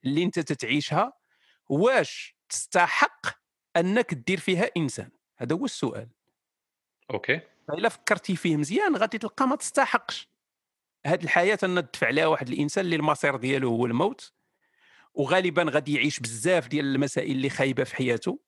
[0.06, 1.14] اللي انت تتعيشها
[1.72, 3.26] واش تستحق
[3.78, 6.10] أنك دير فيها إنسان؟ هذا هو السؤال.
[7.14, 7.42] أوكي.
[7.68, 10.30] فإلا فكرتي فيه مزيان غادي تلقى ما تستحقش.
[11.06, 14.34] هاد الحياة أن تدفع عليها واحد الإنسان اللي المصير ديالو هو الموت
[15.14, 18.40] وغالبا غادي يعيش بزاف ديال المسائل اللي خايبة في حياته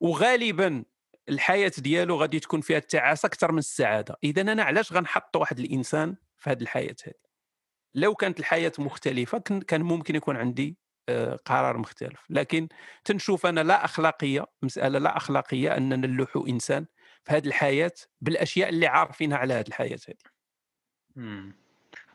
[0.00, 0.84] وغالبا
[1.28, 4.18] الحياة ديالو غادي تكون فيها التعاسه أكثر من السعادة.
[4.24, 7.14] اذا أنا علاش غنحط واحد الإنسان في هذه الحياة هذه
[7.94, 10.85] لو كانت الحياة مختلفة كان ممكن يكون عندي
[11.44, 12.20] قرار مختلف.
[12.30, 12.68] لكن
[13.04, 16.86] تنشوف أنا لا أخلاقية مسألة لا أخلاقية اننا نلوحوا إنسان
[17.24, 21.52] في هذه الحياة بالأشياء اللي عارفينها على هذه الحياة هذه.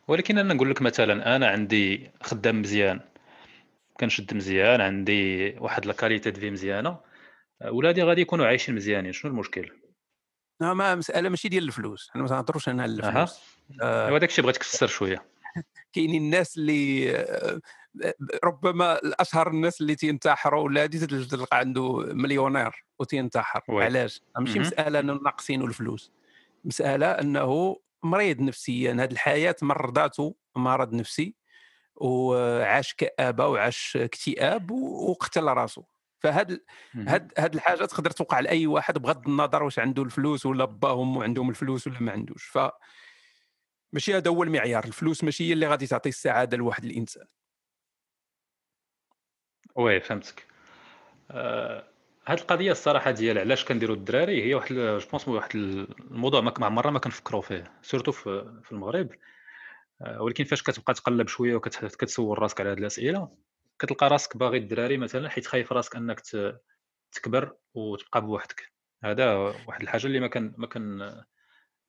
[0.08, 3.00] ولكن أنا نقول لك مثلا أنا عندي خدام مزيان
[4.00, 6.98] كنشد مزيان عندي واحد la qualité de vie مزيانه
[7.70, 9.12] ولادي غادي يكونوا عايشين مزيانين.
[9.12, 9.72] شنو المشكل؟
[10.62, 12.12] لا، ما مسألة ماشي ديال الفلوس.
[12.16, 13.40] أنا ما تنهضروش أنا على الفلوس.
[13.82, 15.26] آه، ايوا داكشي بغيتك تفسر شوية.
[15.94, 17.62] كاينين الناس اللي آه،
[18.44, 23.62] ربما الاشهر الناس اللي تينتحروا ولادي تلقى عنده مليونير وتينتحر.
[23.70, 24.60] علاش؟ ماشي.
[24.60, 26.12] مسألة انه ناقصين الفلوس.
[26.66, 31.36] مسألة أنه مريض نفسيا هذه الحياة مرضاته مرض نفسي
[31.96, 35.84] وعاش كآبة وعاش اكتئاب وقتل راسه
[36.20, 36.62] فهاد.
[36.96, 41.24] هاد هاد الحاجة تقدر توقع لاي واحد بغض النظر واش عنده الفلوس ولا باه وامه
[41.24, 42.44] عندهم الفلوس ولا ما عندوش.
[42.44, 42.60] ف
[43.94, 44.86] ماشي هذا هو المعيار.
[44.86, 47.26] الفلوس ماشي هي اللي غادي تعطي السعادة لواحد الإنسان.
[49.76, 50.48] oui فهمتك.
[51.32, 51.88] آه،
[52.28, 56.70] هاد القضية الصراحة ديال علاش كنديروا الدراري هي واحد je pense واحد الموضوع ما مع
[56.70, 59.10] مرة ما كنفكروا فيه surtout في المغرب.
[60.02, 63.30] آه، ولكن فاش كتبقى تقلب شوية وكتسول راسك على هاد الأسئلة
[63.80, 66.22] كتلقى راسك باغي الدراري مثلا حيت خايف راسك أنك
[67.12, 68.72] تكبر وتبقى بوحدك.
[69.04, 69.34] هذا
[69.68, 70.98] واحد الحاجة اللي ما كان ما كان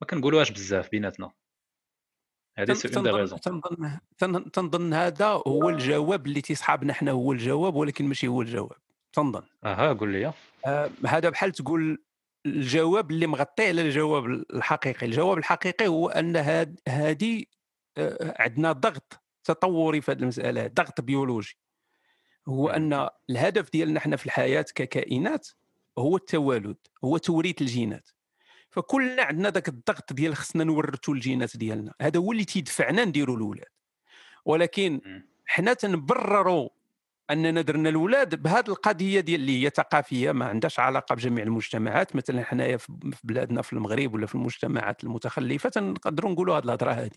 [0.01, 1.31] ما كنقولوهاش بزاف بيناتنا.
[2.59, 7.33] هذه c'est en تنظن raison تنظن تن- تنظن هذا هو الجواب اللي تيصحابنا حنا هو
[7.33, 8.77] الجواب ولكن ماشي هو الجواب.
[9.13, 9.43] تنظن.
[9.65, 10.33] أها قول لي.
[10.67, 12.03] آه، هذا بحال تقول
[12.47, 15.07] الجواب اللي مغطي على الجواب الحقيقي.
[15.07, 17.45] الجواب الحقيقي هو أن هاد هذه
[18.23, 21.57] عندنا ضغط تطوري في هذه المسألة ضغط بيولوجي.
[22.49, 25.49] هو أن الهدف ديالنا إحنا في الحياة ككائنات
[25.99, 28.09] هو التوالد هو توريث الجينات.
[28.73, 31.95] فكلنا عندنا ذاك الضغط ديال خصنا نورثوا الجينات ديالنا.
[32.03, 33.69] هذا هو اللي تيدفعنا نديروا الأولاد.
[34.45, 35.01] ولكن.
[35.47, 36.69] حنا تنبرروا
[37.31, 42.17] أننا درنا الأولاد بهذه القضية ديال اللي هي ثقافية ما عندهاش علاقة بجميع المجتمعات.
[42.17, 42.93] مثلا حنايا في
[43.25, 47.11] بلادنا في المغرب ولا في المجتمعات المتخلفة تنقدروا نقولوا هذه الهضرة هذه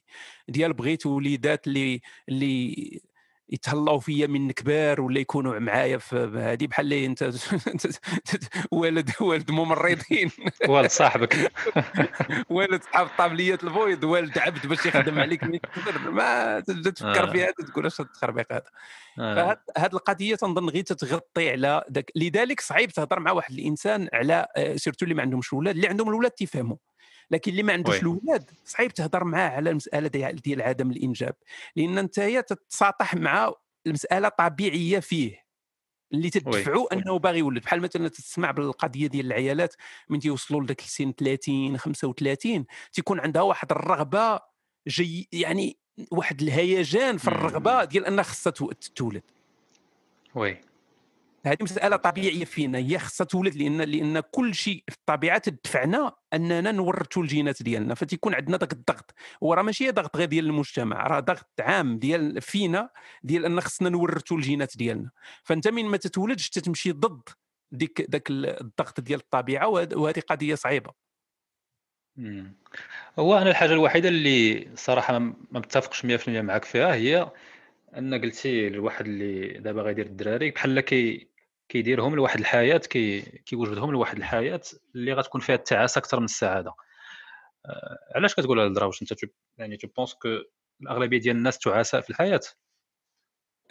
[0.49, 3.01] ديال بغيت وليدات اللي اللي
[3.49, 7.31] يتهلاو فيا من كبار ولا يكونوا معايا في هذه بحال اللي انت
[8.71, 10.31] والد والد ممرضين.
[10.67, 11.51] والد صاحبك.
[12.49, 16.11] والد صحاب طابليه البويض والد عبد باش يخدم عليك من كبر.
[16.11, 17.31] ما تبدا تفكر آه.
[17.31, 18.63] في هذا تقول اش التخربيق هذا؟
[19.19, 19.35] آه.
[19.35, 22.11] فهاد هاد القضية تنظن غير تتغطي على داك.
[22.15, 26.09] لذلك صعيب تهضر مع واحد الإنسان على آه، سيرتو اللي ما عندهمش أولاد اللي عندهم
[26.09, 26.77] الاولاد تيفهموا.
[27.31, 27.95] لكن اللي ما عندوش.
[28.01, 31.35] الاولاد صعيب تهضر معاه على المسألة ديال ديال عدم الإنجاب.
[31.75, 33.53] لأن أنت تتساطح مع
[33.87, 35.45] المسألة طبيعية فيه.
[36.13, 37.63] اللي تدفعوا أنه باغي يولد.
[37.63, 39.75] بحال مثلا تسمع بالقضية ديال العيالات
[40.09, 44.39] من تيوصلوا لذاك السن 30 35 تيكون عندها واحد الرغبة
[44.87, 45.77] جي يعني
[46.11, 49.23] واحد الهيجان في الرغبة ديال أنها خصها تو- تولد.
[50.35, 50.61] Oui.
[51.45, 56.71] هذه مسألة طبيعية فينا هي خصها تولد لأن لأن كل شيء في الطبيعة تدفعنا أننا
[56.71, 61.19] نورثوا الجينات ديالنا فتيكون عندنا ذاك الضغط هو راه ماشي ضغط غير ديال المجتمع راه
[61.19, 62.89] ضغط عام ديال فينا
[63.23, 65.11] ديال أن خصنا نورثوا الجينات ديالنا.
[65.43, 67.29] فأنت من ما تتولدش تتمشي ضد
[67.71, 70.91] ديك ذاك الضغط ديال الطبيعة وهذه قضية صعيبة.
[73.19, 77.31] هو أنا الحاجة الوحيدة اللي صراحة ما متفقش 100% معك فيها هي
[77.97, 81.34] أن قلتي الواحد اللي دابا غيدير الدراري بحال كي
[81.69, 84.61] كيديرهم لواحد الحياة كي كيوجدهم لواحد الحياة
[84.95, 86.73] اللي غتكون فيها التعاسة أكثر من السعادة.
[87.65, 90.27] آه، علاش كتقول هذا الهضره واش أنت تو- يعني tu penses que
[90.81, 92.39] الأغلبية ديال الناس تعاساء في الحياة؟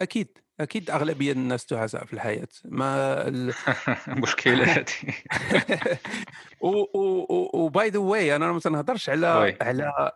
[0.01, 2.47] أكيد أكيد أغلبية الناس تعاساء في الحياة.
[2.65, 3.53] ما ال...
[4.23, 4.85] مشكلة هذه
[7.53, 9.57] و by the way أنا ما تنهضرش على.
[9.61, 10.11] على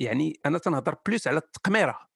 [0.00, 2.08] يعني أنا تنهضر plus على التقميرة.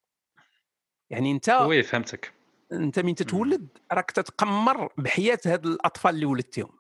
[1.11, 2.33] يعني أنت oui فهمتك.
[2.73, 6.71] أنت من تتولد راك تتقمر بحياة هاد الأطفال اللي ولدتهم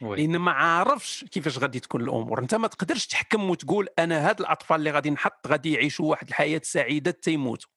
[0.00, 2.38] لأن ما عارفش كيفاش غادي تكون الأمور.
[2.38, 6.60] أنت ما تقدرش تحكم وتقول أنا هاد الأطفال اللي غادي نحط غادي يعيشوا واحد الحياة
[6.64, 7.70] سعيدة تيموتوا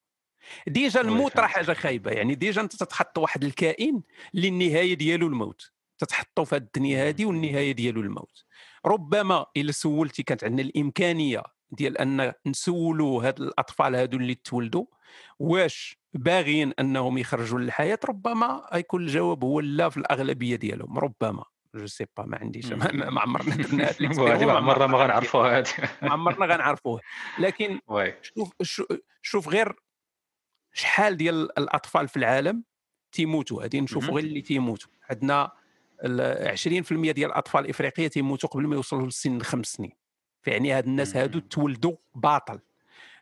[0.68, 1.48] déjà oui، الموت راه.
[1.48, 2.12] حاجة خايبة.
[2.12, 4.02] يعني déjà أنت تتحط واحد الكائن
[4.36, 5.72] اللي النهايه ديالو الموت.
[5.98, 8.46] تتحطوا في الدنيا هذه والنهاية ديالو الموت.
[8.86, 14.86] ربما إلا سولتي كانت عندنا الإمكانية ديال أن نسولوا هاد الأطفال هادو اللي تولدوا
[15.40, 21.44] واش باغيين أنهم يخرجوا للحياة ربما يكون الجواب هو لا في الأغلبية ديالهم ربما.
[21.76, 23.86] je sais pas ما عنديش ما, عمرنا درنا
[24.36, 25.68] هذه ما عمرنا ما غنعرفوها هذه
[26.02, 27.02] ما عمرنا غنعرفوه.
[27.40, 27.80] لكن
[28.22, 28.86] شوف شو-
[29.22, 29.76] شوف غير
[30.74, 32.64] شحال ديال الأطفال في العالم
[33.12, 33.62] تيموتوا.
[33.62, 34.14] غادي نشوفوا.
[34.16, 34.92] غير اللي تيموتوا.
[35.10, 35.52] عندنا
[36.04, 39.92] ال 20% ديال الأطفال الافريقيه تيموتوا قبل ما يوصلوا لسن الخمس سنين.
[40.42, 41.40] فيعني هاد الناس هادو.
[41.40, 42.60] تولدوا باطل.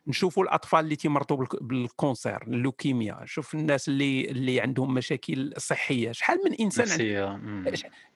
[0.08, 5.52] نشوفوا الأطفال اللي تيمرضوا بالك- بال cancer ال leucémie شوف الناس اللي اللي عندهم مشاكل
[5.56, 6.12] صحية.
[6.12, 6.86] شحال من إنسان
[7.26, 7.64] مم.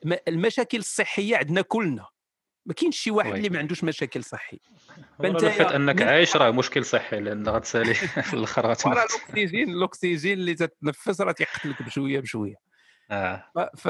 [0.04, 2.06] م- المشاكل الصحية عندنا كلنا.
[2.66, 3.36] ما كاينش شي واحد وي.
[3.38, 4.22] اللي ما عندوش مشاكل
[5.44, 7.94] لو فات يا- أنك من- عايش راه مشكل صحي لأن غتسالي
[8.30, 12.54] في الآخر الأكسجين الأكسجين اللي تتنفس راه تيقتلك بشوية بشوية.
[13.10, 13.44] آه.
[13.54, 13.58] ف...
[13.58, 13.88] ف...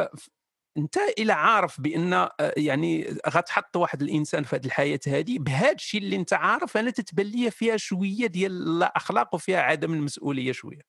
[0.77, 6.01] أنت إلى عارف بأن آه، يعني غتحط واحد الإنسان في هذه الحياة هذه بهذا الشيء
[6.01, 10.83] اللي أنت عارف أنا تتبان لي فيها شوية ديال لا اخلاق وفيها عدم المسؤولية شوية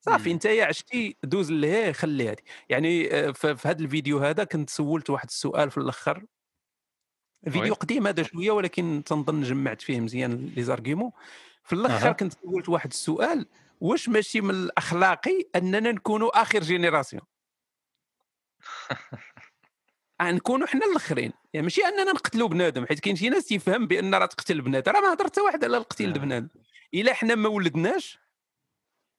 [0.00, 0.30] صافي.
[0.30, 5.10] أنت يا عشتي دوز لهيه خلي هذه يعني آه، في هذا الفيديو هذا كنت سولت
[5.10, 6.24] واحد السؤال في الأخر
[7.50, 7.74] فيديو.
[7.74, 11.10] قديم هذا شوية ولكن تنظن جمعت فيه مزيان les arguments
[11.64, 12.12] في الأخر أها.
[12.12, 13.46] كنت سولت واحد السؤال
[13.80, 17.22] واش ماشي من الأخلاقي أننا نكونوا آخر génération
[20.20, 21.32] آه، نكونوا حنا الاخرين.
[21.52, 24.92] يعني ماشي اننا نقتلوا بنادم حيت كاين شي ناس تيفهم بان راه تقتل بنادم.
[24.92, 26.18] راه ما هضر حتى واحد على القتيل آه.
[26.18, 26.48] بنادم.
[26.94, 28.18] إلا حنا ما ولدناش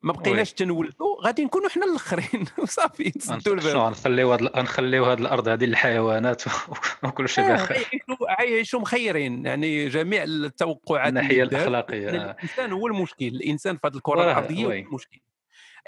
[0.02, 2.46] ما بقيناش تنولدوا غادي نكونوا حنا الاخرين.
[2.64, 6.44] وصافي نسدوا الباب غنخليو هاد غنخليو هاد الأرض هذه للحيوانات
[7.04, 9.46] وكل شيء آه، بخير غيعيشوا غيعيشوا مخيرين.
[9.46, 12.10] يعني جميع التوقعات الناحية الأخلاقية.
[12.10, 12.32] آه.
[12.32, 13.26] الإنسان هو المشكل.
[13.26, 14.72] الإنسان في هذه الكرة الأرضية هو.
[14.72, 15.20] المشكل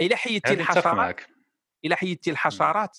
[0.02, 1.22] إلا حيدتي الحشرات
[1.86, 2.98] إلا حيدتي الحشرات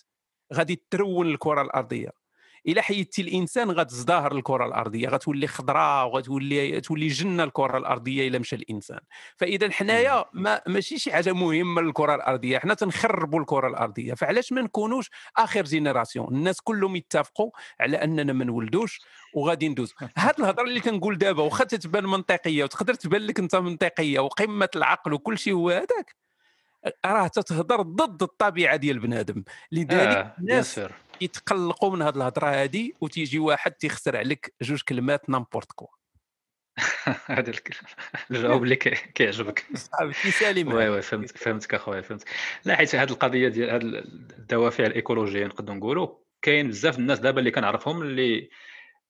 [0.53, 2.23] غادي ترون الكرة الأرضية.
[2.69, 8.57] إلا حيدتي الإنسان غتزدهر الكرة الأرضية غتولي خضراء وغتولي تولي جنة الكرة الأرضية إلا مشى
[8.57, 9.01] الإنسان.
[9.37, 14.15] فإذا حنايا ما ماشي شي حاجة مهمة للكرة الأرضية حنا تنخربوا الكرة الأرضية.
[14.15, 19.01] فعلاش ما نكونوش آخر génération؟ الناس كلهم يتفقوا على أننا ما نولدوش
[19.35, 19.95] وغادي ندوز.
[20.17, 25.13] هاد الهضرة اللي كنقول دابا واخا تتبان منطقية وتقدر تبان لك أنت منطقية وقمة العقل
[25.13, 26.22] وكل شيء هو هذاك
[27.07, 29.45] راه تتهضر ضد الطبيعة ديال بنادم.
[29.73, 30.81] لذلك بيان الناس
[31.21, 35.87] يتقلقوا من هذه الهضرة هذه وتيجي واحد تيخسر عليك جوج كلمات n'importe quoi
[37.27, 37.53] هذا
[38.31, 39.67] الجواب اللي كي- كيعجبك.
[40.23, 42.25] تيسالي oui oui فهمت فهمتك أخويا فهمت.
[42.65, 43.83] لا حيت هذه القضية ديال هاد
[44.39, 46.09] الدوافع الإيكولوجية نقدروا نقولوا
[46.43, 48.51] كاين بزاف الناس دابا اللي كنعرفهم اللي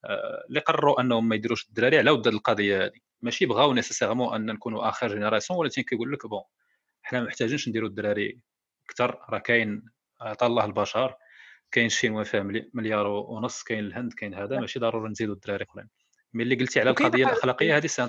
[0.04, 4.46] آه، اللي قرروا أنهم ما يديروش الدراري على ود القضية هذه ماشي بغاو nécessairement أن
[4.54, 6.42] نكونوا آخر génération ولكن كيقول لك bon
[7.12, 8.38] حنا ما محتاجينش نديروا الدراري.
[8.90, 9.82] أكثر راه كاين
[10.20, 11.14] عطا الله البشر
[11.70, 15.88] كاين الشينوا فيها ملي- مليار ونص كاين الهند كاين هذا ماشي ضروري نزيدوا الدراري أخرين.
[16.34, 18.08] mais اللي قلتي على القضية الأخلاقية هذه سي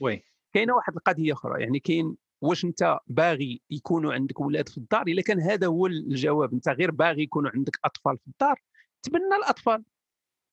[0.00, 0.22] وي.
[0.54, 5.22] كاينة واحد القضية أخرى يعني كاين واش أنت باغي يكونوا عندك ولاد في الدار إلا
[5.22, 6.52] كان هذا هو الجواب.
[6.52, 8.60] أنت غير باغي يكونوا عندك أطفال في الدار.
[9.02, 9.84] تبنى الأطفال.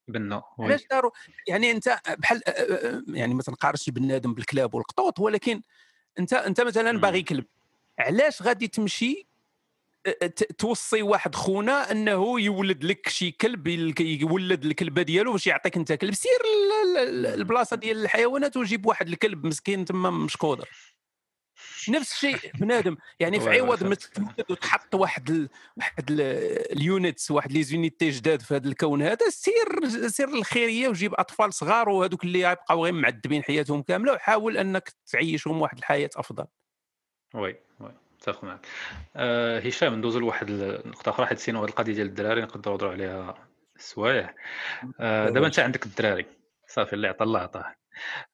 [0.08, 0.65] ben oui.
[0.65, 1.12] علاش داروا
[1.48, 2.41] يعني أنت بحال
[3.08, 5.62] يعني ما تنقارنش بنادم بالكلاب والقطوط ولكن
[6.19, 6.98] أنت أنت مثلا.
[7.00, 7.46] باغي كلب
[7.99, 9.27] علاش غادي تمشي
[10.58, 13.67] توصي واحد خونا أنه يولد لك شي كلب
[13.99, 16.13] يولد الكلبه ديالو باش يعطيك انت كلب.
[16.13, 16.39] سير
[17.34, 20.69] البلاصة ديال الحيوانات وجيب واحد الكلب مسكين تما مش قادر
[21.89, 22.97] نفس الشيء بنادم.
[23.19, 23.95] يعني في عوض ما.
[23.95, 25.49] تولد وتحط واحد ال...
[25.77, 26.21] واحد ال...
[26.77, 31.89] اليونتس واحد les unités جداد في هذا الكون هذا سير سير الخيرية وجيب أطفال صغار
[31.89, 36.45] وهذوك اللي يبقاو غير معذبين حياتهم كاملة وحاول أنك تعيشهم واحد الحياة أفضل.
[37.34, 38.67] oui oui متفق معك.
[39.15, 43.48] آه هشام ندوزو لواحد النقطه أخرى حيت sinon هذه القضية ديال الدراري نقدروا نهضروا عليها
[43.78, 44.36] سوايع
[45.00, 46.26] آه دابا انت عندك الدراري.
[46.67, 47.76] صافي اللي عطى الله عطاه.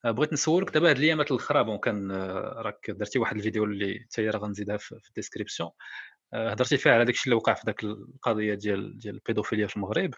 [0.06, 4.00] آه، بغيت نسولك دابا هاد الايامات الاخرى bon كان آه، راك درتي واحد الفيديو اللي
[4.00, 5.70] حتى هي راه غنزيدها في ال description.
[6.34, 10.14] هضرتي فيها على داكشي اللي وقع في ذاك القضية ديال ديال البيدوفيليا في المغرب.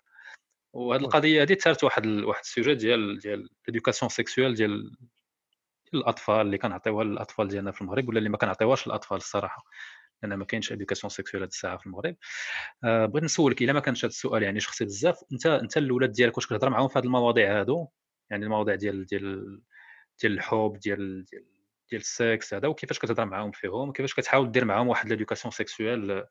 [0.74, 4.98] وهاد القضية هادي ثارت واحد ال- واحد ال sujet ديال ديال l'éducation sexuelle ديال ديال
[5.94, 9.64] الأطفال اللي كنعطيوها للأطفال ديالنا في المغرب ولا اللي ما كنعطيوهاش للأطفال الصراحة
[10.24, 12.16] لأن ما كاينش éducation sexuelle هاد الساعة في المغرب.
[12.84, 16.38] آه، بغيت نسولك إلا ما كانش هذا السؤال يعني شخصي بزاف أنت أنت الأولاد ديالك
[16.38, 17.88] واش كتهضر معاهم في هاد المواضيع هادو؟
[18.30, 19.62] يعني المواضيع ديال ديال
[20.22, 21.46] ديال الحب ديال ديال
[21.90, 26.24] ديال السكس هذا وكيفاش كتهضر معاهم فيهم؟ وكيفاش كتحاول دير معاهم واحد l'éducation sexuelle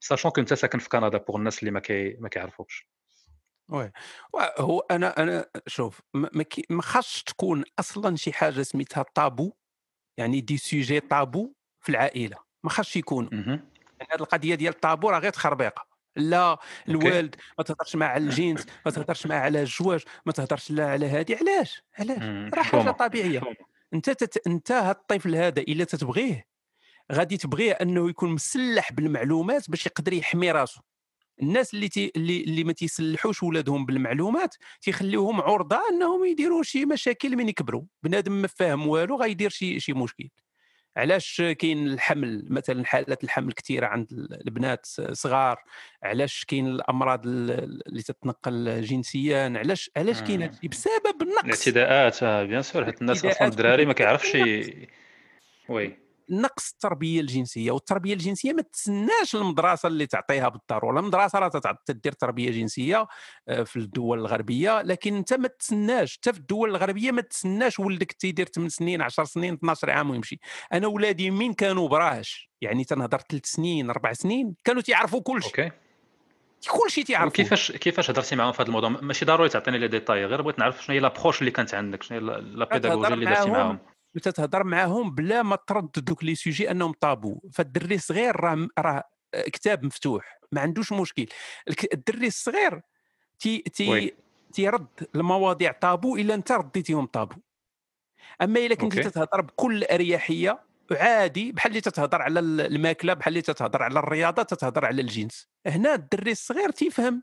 [0.00, 2.88] sachant que أنت ساكن في كندا pour الناس اللي ما كي ما كيعرفوكش.
[3.68, 3.92] وي.
[4.58, 9.52] هو أنا أنا شوف ما ما خاصش تكون أصلا شي حاجة سميتها طابو
[10.16, 13.28] يعني دي سوجي طابو في العائلة ما خاصش يكون.
[13.32, 15.88] يعني هذه القضية ديال الطابو راه غير تخربيقة.
[16.16, 21.06] لا الوالد ما تهضرش على الجنس ما تهضرش معاه على الزواج ما تهضرش لا على
[21.06, 22.54] هذه علاش؟ علاش.
[22.54, 22.90] راه حاجة.
[22.90, 23.42] طبيعية.
[23.94, 24.46] أنت تت...
[24.46, 26.46] أنت هاد الطفل هذا إلا تتبغيه
[27.12, 30.82] غادي تبغيه أنه يكون مسلح بالمعلومات باش يقدر يحمي راسه
[31.42, 32.12] الناس اللي تي...
[32.16, 37.82] اللي اللي ما تيسلحوش ولادهم بالمعلومات تيخليوهم عرضة أنهم يديروا شي مشاكل من يكبروا.
[38.02, 40.28] بنادم ما فاهم والو غيدير شي شي مشكل.
[40.96, 44.06] علاش كاين الحمل؟ مثلا حالات الحمل كثيره عند
[44.46, 45.62] البنات صغار.
[46.02, 50.42] علاش كاين الأمراض اللي تتنقل جنسيا؟ علاش علاش كاين.
[50.42, 51.44] هادشي؟ بسبب النقص.
[51.44, 54.34] الإعتداءات آه، bien sûr حيت الناس أصلا الدراري ما كيعرفش
[55.68, 56.07] oui.
[56.30, 61.00] نقص التربية الجنسية والتربية الجنسية ما تسناش المدرسة اللي تعطيها بالضرورة.
[61.00, 61.50] المدرسة راه
[61.86, 63.06] تدير تربية جنسية
[63.48, 68.12] آه، في الدول الغربية لكن أنت ما تسناش حتى في الدول الغربية ما تسناش ولدك
[68.12, 70.40] تيدير 8 سنين 10 سنين 12 عام ويمشي.
[70.72, 75.50] أنا ولادي من كانوا براش يعني تنهضر 3 سنين 4 سنين كانوا تيعرفوا كل شيء
[75.64, 75.70] أوكي.
[76.68, 77.28] كل شيء تيعرفوا.
[77.28, 80.84] وكيفاش كيفاش هضرتي معاهم في هذا الموضوع؟ ماشي ضروري تعطيني les détails غير بغيت نعرف
[80.84, 83.78] شنو هي l'approche اللي كانت عندك شنو هي la- la pédagogie اللي درتي معاهم.
[84.14, 87.40] وتتهضر معاهم بلا ما تردد دوك les sujets أنهم طابو.
[87.52, 91.26] فالدري الصغير راه راه كتاب مفتوح ما عندوش مشكل.
[91.94, 92.80] الدري الصغير
[93.38, 94.14] تي تي oui.
[94.52, 97.36] تيرد المواضيع طابو إلا أنت رديتيهم طابو.
[98.42, 99.02] أما إلا أوكي.
[99.02, 104.42] تتهضر بكل أريحية عادي بحال اللي تتهضر على ال- الماكلة بحال اللي تتهضر على الرياضة
[104.42, 107.22] تتهضر على الجنس هنا الدري الصغير تيفهم.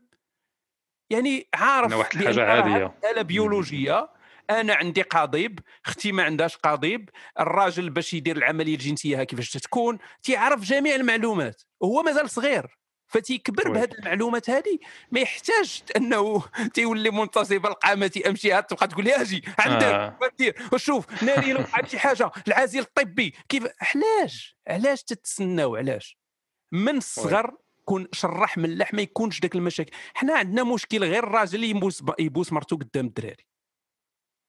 [1.10, 2.94] يعني عارف واحد عادية.
[2.98, 4.08] مساله بيولوجية.
[4.50, 10.60] أنا عندي قضيب أختي ما عندهاش قضيب الراجل باش يدير العملية الجنسية كيفاش تتكون تيعرف
[10.60, 12.78] جميع المعلومات وهو مازال صغير
[13.08, 13.70] فتيكبر.
[13.70, 14.78] بهذه المعلومات هذه
[15.10, 16.42] ما يحتاج أنه
[16.74, 20.18] تيولي منتصب القامة امشي تبقى تقول لي أجي عندك آه.
[20.38, 26.18] دير وشوف ناري لو وقعت شي حاجة العازل الطبي كيف علاش؟ علاش تتسناو؟ علاش؟
[26.72, 29.92] من الصغر كون شرح من اللحم ما يكونش داك المشاكل.
[30.14, 33.46] حنا عندنا مشكل غير الراجل يبوس يبوس مرته قدام الدراري.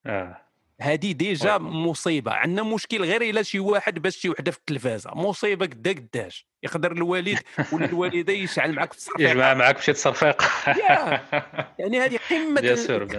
[0.08, 0.42] آه
[0.82, 1.58] هذه déjà.
[1.58, 6.48] مصيبة عندنا مشكل غير إلا شي واحد باش شي وحدة في التلفازة مصيبة قدا قداش
[6.64, 7.40] يقدر الوالد
[7.72, 10.44] ولا الوالده يشعل معك في التصرفيق يجمع معاك بشي تصرفيق.
[11.80, 12.62] يعني هذه قمة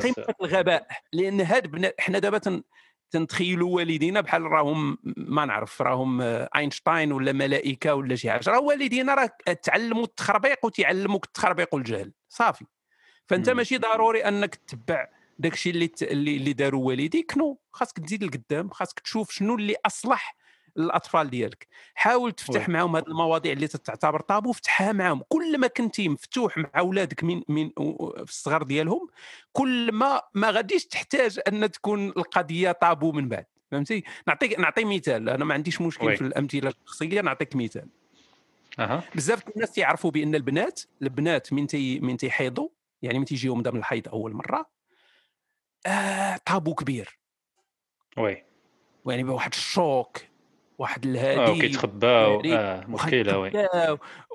[0.03, 0.27] قمة.
[0.41, 1.93] الغباء لأن هاد بنا...
[1.99, 2.63] إحنا دابا تن...
[3.11, 6.21] تنتخيلوا والدينا بحال راهم ما نعرف راهم
[6.57, 12.65] آينشتاين ولا ملائكة ولا شي حاجة راه والدينا راه تعلموا التخربيق وتعلموك التخربيق والجهل صافي
[13.27, 13.51] فأنت.
[13.51, 15.09] ماشي ضروري أنك تتبع
[15.39, 15.91] داكشي اللي.
[16.03, 20.37] اللي اللي داروا والديك نو خاصك تزيد لقدام خاصك تشوف شنو اللي أصلح
[20.77, 21.67] للأطفال ديالك.
[21.95, 22.69] حاول تفتح.
[22.69, 25.23] معاهم هذه المواضيع اللي تعتبر طابو فتحها معاهم.
[25.29, 27.71] كل ما كنتي مفتوح مع أولادك من من
[28.17, 29.09] في الصغر ديالهم
[29.53, 33.47] كل ما ما غاديش تحتاج أن تكون القضية طابو من بعد.
[33.71, 35.29] فهمتي؟ نعطيك نعطي مثال.
[35.29, 36.17] أنا ما عنديش مشكل وي.
[36.17, 37.89] في الأمثلة الشخصية نعطيك مثال.
[38.79, 39.03] أها.
[39.15, 42.69] بزاف الناس يعرفوا بأن البنات البنات من تي من تيحيضوا
[43.03, 44.78] يعني من تيجيهم دم الحيض أول مرة
[45.87, 47.19] آه طابو كبير.
[48.19, 48.45] oui.
[49.07, 50.19] يعني بواحد ال choc
[50.79, 53.53] واحد آه الهادي كيتخباو يعني آه مشكلة oui.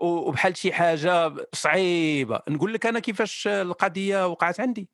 [0.02, 2.42] وبحال شي حاجة صعيبة.
[2.50, 4.90] نقول لك أنا كيفاش القضية وقعت عندي.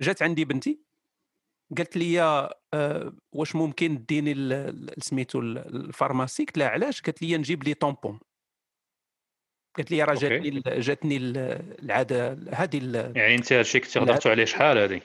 [0.00, 0.80] جات عندي بنتي
[1.76, 2.22] قالت لي
[2.74, 4.34] آه، واش ممكن ديني
[4.98, 8.20] سميتو ال- ال pharmacie قلت لها علاش؟ قالت لي نجيب les tampons
[9.76, 10.14] قالت لي راه.
[10.14, 14.02] جاتني جاتني ال- العادة هذه يعني أنت هادشي كنت لا.
[14.02, 15.02] هضرتوا عليه شحال هادي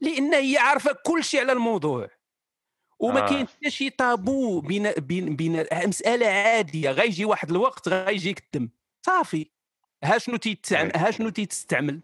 [0.00, 2.08] لأن هي عارفة كل شيء على الموضوع
[2.98, 3.28] وما آه.
[3.28, 8.68] كاين حتى شي طابو بين بين بين مسألة عادية غيجي واحد الوقت غيجيك الدم
[9.06, 9.46] صافي
[10.04, 11.00] ها شنو تيتعمل oui.
[11.00, 12.00] ها شنو تيتستعمل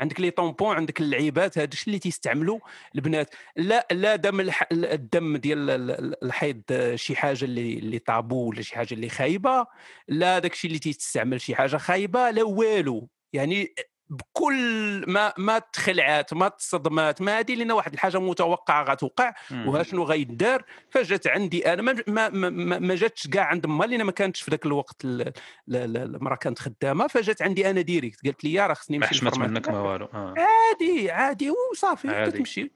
[0.00, 2.58] عندك les tampons عندك اللعيبات هذا الشيء اللي تيستعملوا
[2.94, 3.34] البنات.
[3.56, 4.68] لا لا دم الح...
[4.72, 6.62] الدم ديال ال- ال- الحيض
[6.94, 9.66] شي حاجة اللي اللي طابو ولا شي حاجة اللي خايبة.
[10.08, 13.08] لا داك الشيء اللي تيستعمل شي حاجة خايبة لا والو.
[13.32, 13.74] يعني
[14.12, 19.34] بكل ما ما تخلعات ما تصدمات ما هذه لأن واحد الحاجة متوقعة غتوقع.
[19.66, 23.84] وها شنو غيدار فجات عندي أنا ما ما ما, ما- ما جاتش كاع عند ما
[23.84, 25.32] لأن ما كانتش في ذاك الوقت ال- ال-
[25.76, 29.24] ال- المرأة كانت خدامة فجات عندي أنا direct قالت لي يا راه خصني ما نمشي
[29.24, 29.50] لل pharmacie.
[29.52, 30.34] منك ما والو آه.
[30.38, 32.30] عادي عادي وصافي.
[32.30, 32.70] كتمشي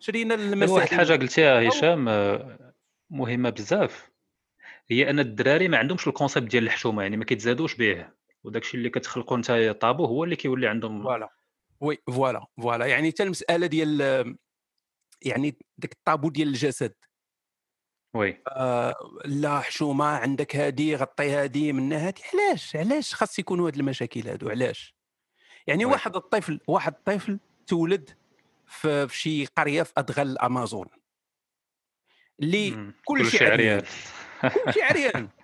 [0.00, 2.58] شرينا المسائل واحد الحاجة قلتيها هشام آه،
[3.10, 4.10] مهمة بزاف
[4.90, 8.06] هي أن الدراري ما عندهمش ال concept ديال الحشومة يعني ما كيتزادوش به
[8.44, 11.28] وداك الشيء اللي كتخلقوا انت طابو هو اللي كيولي عندهم voilà.
[11.80, 12.86] oui voilà voilà.
[12.86, 14.00] يعني حتى المساله ديال
[15.22, 16.94] يعني داك الطابو ديال الجسد.
[18.14, 18.42] oui.
[18.48, 24.28] آه لا حشومة عندك هذه غطي هذه منها هذه علاش؟ علاش خاص يكونوا هاد المشاكل
[24.28, 24.94] هادو؟ علاش؟
[25.66, 25.92] يعني oui.
[25.92, 28.10] واحد الطفل واحد الطفل تولد
[28.66, 30.86] في شي قرية في أدغال الأمازون.
[32.40, 32.92] اللي.
[33.04, 33.52] كل شيء.
[33.52, 33.82] عريان.
[34.64, 35.28] كل شيء عريان.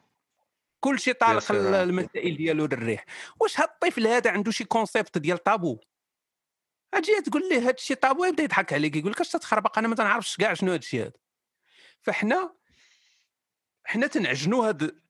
[0.81, 1.53] كل شيء طالق.
[1.53, 3.05] المسائل ديالو للريح.
[3.41, 5.81] واش هاد الطفل هذا عنده شي concept ديال طابو؟
[6.95, 9.95] أجي تقول ليه هاد الشيء طابو يبدا يضحك عليك يقول لك اش تتخربق؟ أنا ما
[9.95, 11.12] تنعرفش كاع شنو هاد الشيء هذا
[12.03, 12.55] فحنا
[13.85, 15.01] حنا تنعجنوا هاد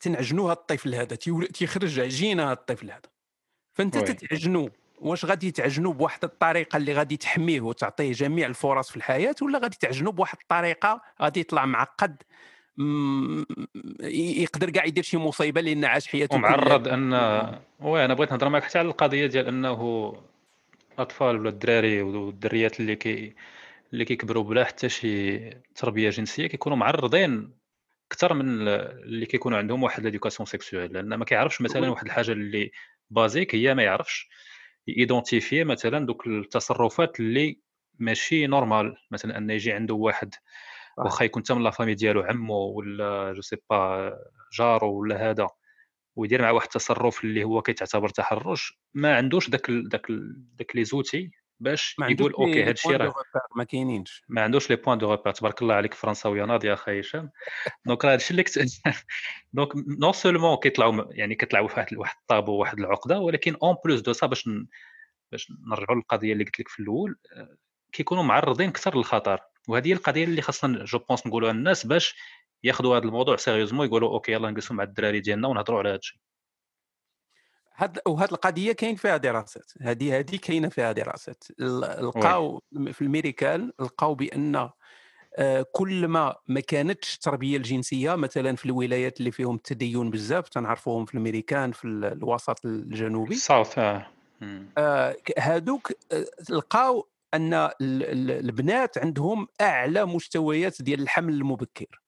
[0.00, 1.16] تنعجنوا هاد الطفل هذا
[1.54, 3.12] تيخرج عجينة هاد الطفل هذا.
[3.74, 3.98] فانت.
[3.98, 4.68] تتعجنوا
[4.98, 9.76] واش غادي تعجنوا بواحد الطريقة اللي غادي تحميه وتعطيه جميع الفرص في الحياة ولا غادي
[9.80, 12.22] تعجنوا بواحد الطريقة غادي يطلع معقد
[14.02, 16.88] يقدر كاع يدير شي مصيبه لأن عاش حياته ومعرض.
[16.88, 17.12] ان
[17.80, 20.12] وي أنا بغيت نهضر معك حتى على القضية ديال انه
[20.94, 23.34] الاطفال ولا الدراري والدريات اللي كي
[23.92, 25.38] اللي كيكبروا بلا حتى شي
[25.74, 27.50] تربيه جنسيه كيكونوا معرضين
[28.12, 28.68] أكثر من ال-
[29.04, 31.88] اللي كيكونوا عندهم واحد l'éducation sexuelle لأن ما كيعرفش مثلا.
[31.88, 32.70] واحد الحاجة اللي
[33.10, 34.28] basique هي ما يعرفش
[34.86, 37.58] y identifier مثلا دوك التصرفات اللي
[37.98, 40.34] ماشي normal مثلا ان يجي عنده واحد.
[40.98, 44.12] واخا يكون حتى من la famille ديالو عمو ولا je sais pas
[44.52, 45.48] جارو ولا هذا
[46.16, 50.76] ويدير مع واحد التصرف اللي هو كيتعتبر تحرش ما عندوش داك ال داك ال داك
[50.76, 51.30] les outils
[51.62, 53.14] باش يقول أوكي هذا الشيء راه
[53.56, 54.24] ما كاينينش.
[54.28, 57.30] ما عندوش les points de repère تبارك الله عليك فرنساويه ناضيه أخي هشام.
[57.86, 58.58] donc راه هادشي اللي كت
[59.52, 59.68] donc
[60.00, 64.12] non seulement كيطلعوا يعني كيطلعوا في واحد واحد الطابو واحد العقدة ولكن en plus de
[64.12, 64.48] ça باش.
[65.32, 67.56] باش نرجعوا للقضية اللي قلت لك في الأول آه،
[67.92, 69.40] كيكونوا معرضين أكثر للخطر.
[69.68, 72.14] وهذه هي القضية اللي خاصنا je pense نقولوها للناس باش
[72.64, 76.18] ياخذوا هذا الموضوع sérieusement يقولوا أوكي يلا نجلسوا مع الدراري ديالنا ونهضروا على هذا الشيء
[77.76, 79.72] هاد وهاد القضية كاين فيها دراسات.
[79.80, 81.44] هذه هذه كاينة فيها دراسات.
[81.58, 84.70] لقاو في الميريكان لقاو بأن
[85.36, 91.04] آه، كل ما ما كانتش التربية الجنسية مثلا في الولايات اللي فيهم التدين بزاف تنعرفوهم
[91.04, 93.34] في الأمريكان في ال- الوسط الجنوبي.
[93.34, 93.78] الساوث.
[93.78, 102.02] آه، ك- هادوك آه، لقاو أن ال- ال- البنات عندهم أعلى مستويات ديال الحمل المبكر.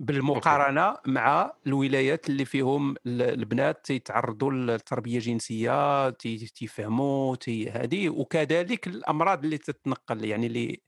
[0.00, 8.86] بالمقارنة مع الولايات اللي فيهم ال- البنات تيتعرضوا للتربية الجنسية تي- تيفهموا تي هذه وكذلك
[8.86, 10.80] الأمراض اللي تتنقل يعني les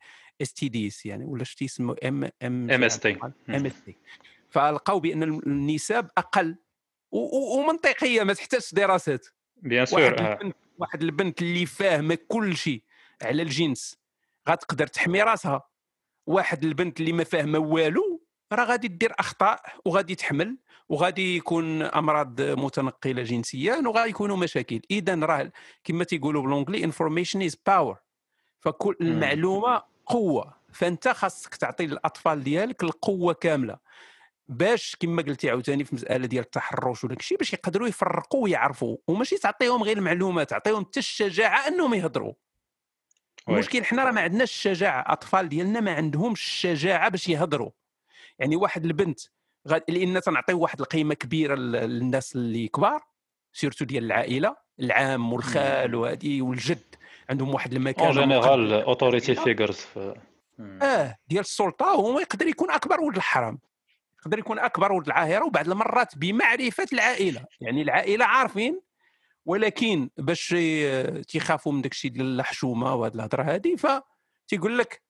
[0.42, 2.74] STDs يعني ولا شتي يسموا M M MST.
[3.48, 3.96] MST
[4.50, 6.56] فلقاو بأن النساب أقل
[7.12, 9.26] ومنطقية ما تحتاجش دراسات.
[9.56, 10.52] bien واحد sûr آه.
[10.78, 12.82] واحد البنت اللي فاهمة كل شيء.
[13.22, 13.96] على الجنس
[14.48, 15.62] غتقدر تحمي راسها.
[16.26, 20.58] واحد البنت اللي ما فاهمة والو راه غادي دير أخطاء وغادي تحمل
[20.88, 24.80] وغادي يكون أمراض متنقلة جنسيا وغادي يكونوا مشاكل.
[24.90, 25.52] اذا راه
[25.84, 27.98] كما تيقولوا ب l'anglais information is power
[28.60, 28.96] فكل.
[29.00, 30.54] المعلومة قوة.
[30.72, 33.78] فأنت خاصك تعطي للأطفال ديالك القوة كاملة.
[34.48, 38.96] باش كما قلتي عاوتاني في مسألة ديال التحرش وداك الشيء باش يقدروا يفرقوا ويعرفوا.
[39.08, 42.34] وماشي تعطيهم غير المعلومات تعطيهم حتى الشجاعة أنهم يهضروا.
[43.48, 47.70] المشكل حنا راه ما عندناش الشجاعة أطفال ديالنا ما عندهمش الشجاعة باش يهضروا.
[48.38, 49.20] يعني واحد البنت
[49.68, 53.02] غاد لأن تنعطيو واحد القيمة كبيرة لل- للناس اللي كبار
[53.52, 56.94] surtout ديال العائلة العام والخال وهذه والجد.
[57.30, 58.72] عندهم واحد المكانه en général.
[58.72, 59.86] authority figures
[60.82, 63.58] آه ديال السلطة وهو يقدر يكون أكبر ولد الحرام.
[64.20, 67.44] يقدر يكون أكبر ولد العاهرة وبعض المرات بمعرفة العائلة.
[67.60, 68.80] يعني العائلة عارفين
[69.44, 70.54] ولكن باش
[71.28, 73.86] تيخافوا من داك الشيء ديال الحشومة وهاد الهضرة هذه ف
[74.48, 75.02] تيقول لك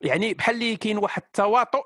[0.00, 1.84] يعني بحال اللي كاين واحد التواطؤ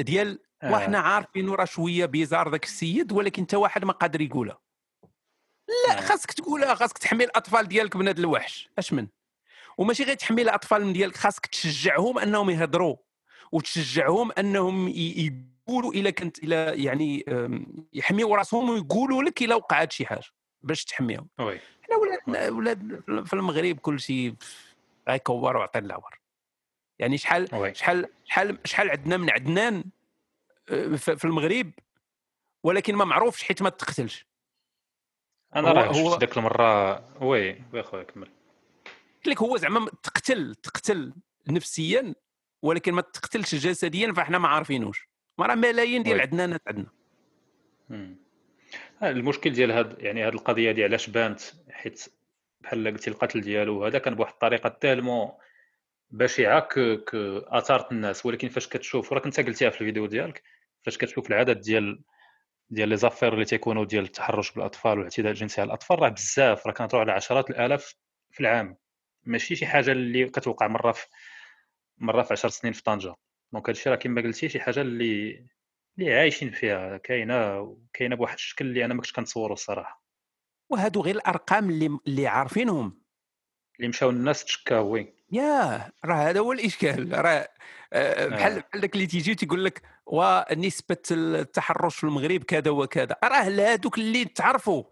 [0.00, 0.72] ديال آه.
[0.72, 4.58] وحنا عارفين راه شوية بيزار ذاك السيد ولكن حتى واحد ما قادر يقولها
[5.88, 6.00] لا آه.
[6.00, 9.08] خاصك تقولها خاصك تحمي الأطفال ديالك من هذا الوحش اش من
[9.78, 12.96] وماشي غير تحمي الأطفال من ديالك خاصك تشجعهم أنهم يهضروا
[13.52, 15.32] وتشجعهم أنهم ي-
[15.68, 17.24] يقولوا إلا كنت إلا يعني
[17.92, 20.22] يحميوا رأسهم ويقولوا لك إلا وقعت شي حاجة
[20.62, 21.28] باش تحميهم.
[21.40, 24.34] وي حنا ولاد ولاد في المغرب كل شيء
[25.08, 26.18] غيكور وعطي العور
[26.98, 29.84] يعني شحال شحال شحال شحال عندنا من عدنان
[30.68, 31.72] آه، في المغرب
[32.64, 34.26] ولكن ما معروفش حيت ما تقتلش.
[35.56, 38.30] أنا راه هو- شفت ديك المرة وي وي خويا كمل.
[39.16, 41.12] قلت لك هو زعما تقتل تقتل
[41.48, 42.14] نفسيا
[42.62, 45.08] ولكن ما تقتلش جسديا فإحنا ما عارفينوش.
[45.38, 46.22] ما راه ملايين ديال oui.
[46.22, 46.86] العدنانات عندنا.
[49.02, 52.04] آه، المشكل ديال هاد يعني هاد القضية دي علاش بانت؟ حيت
[52.60, 55.30] بحال قلتي القتل ديالو هذا كان بواحد الطريقة tellement
[56.10, 57.14] بشعة ك ك
[57.46, 58.26] آثارت الناس.
[58.26, 60.42] ولكن فاش كتشوف ورا كنت قلتيها في الفيديو ديالك
[60.82, 62.02] فاش كتشوف العدد ديال
[62.70, 66.72] ديال les affaires اللي تيكونوا ديال التحرش بالأطفال والاعتداء الجنسي على الأطفال راه بزاف راه
[66.72, 67.94] كنهضروا على عشرات الآلاف
[68.30, 68.76] في العام.
[69.24, 71.06] ماشي شي حاجة اللي كتوقع مرة في
[71.98, 73.14] مرة في 10 سنين في طنجة.
[73.52, 75.44] donc هادشي راه كما قلتي شي حاجة اللي
[75.98, 80.04] اللي عايشين فيها كاينة كاينة بواحد الشكل اللي أنا ما كنتش كنتصورو الصراحة.
[80.70, 83.02] وهادو غير الأرقام اللي اللي عارفينهم.
[83.76, 85.14] اللي مشاو الناس تشكاو oui.
[85.32, 85.92] ياه!
[86.04, 87.24] راه هذا هو الإشكال.
[87.24, 87.48] راه
[87.92, 88.58] آه، بحال آه.
[88.58, 93.16] بحال داك اللي تيجي تيقول لك ونسبه التحرش في المغرب كذا وكذا.
[93.24, 94.84] راه هذوك اللي تعرفوا.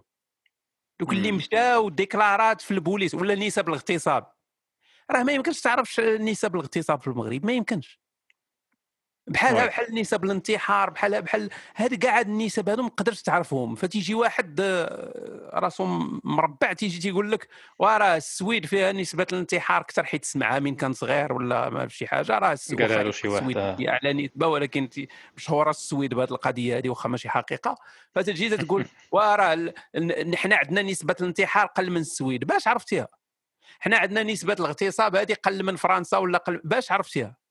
[1.01, 1.33] دوك اللي.
[1.33, 4.33] مشاو ديكلارات في البوليس ولا نسب الاغتصاب.
[5.11, 7.47] راه ما يمكنش تعرف نسب الاغتصاب في المغرب.
[7.47, 8.06] ما يمكنش.
[9.29, 9.67] بحالها.
[9.67, 15.51] بحال نسب الانتحار بحالها بحال هاد كاع النسب هادو ما قدرتش تعرفهم فتيجي واحد آه،
[15.55, 15.85] راسو
[16.25, 17.49] مربع تيجي تيقول لك
[17.79, 22.39] وراه السويد فيها نسبة الانتحار أكثر حيت سمعها من كان صغير ولا ما شي حاجة
[22.39, 22.81] راه السويد
[23.57, 23.77] آه.
[23.81, 24.89] على نسبة ولكن
[25.37, 27.77] مشهورة السويد بهذه القضية هذه واخا ماشي حقيقة
[28.15, 29.73] فتجي تقول وراه
[30.35, 33.09] حنا عندنا نسبة الانتحار قل من السويد باش عرفتيها
[33.81, 37.46] حنا عندنا نسبة الاغتصاب هذه قل من فرنسا ولا قل باش عرفتيها.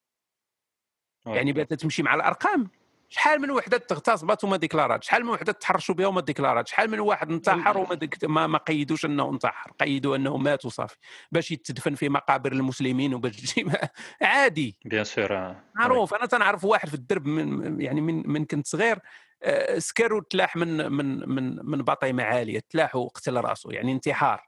[1.26, 2.69] يعني بات تمشي مع الأرقام.
[3.09, 5.03] شحال من وحدة تغتصبت وما ديكلارات.
[5.03, 6.67] شحال من وحدة تحرشوا بها وما ديكلارات.
[6.67, 9.71] شحال من واحد انتحر وما ديك ما, ما قيدوش أنه انتحر.
[9.71, 10.95] قيدوا أنه مات وصافي.
[11.32, 13.55] باش يتدفن في مقابر المسلمين وباش
[14.21, 14.78] عادي.
[14.86, 15.63] بيان سور آه.
[15.76, 16.13] معروف.
[16.13, 18.99] أنا تنعرف واحد في الدرب من يعني من من كنت صغير
[19.43, 24.47] آه، سكر وتلاح من من من من باطيمه عاليه تلاح وقتل رأسه يعني انتحار.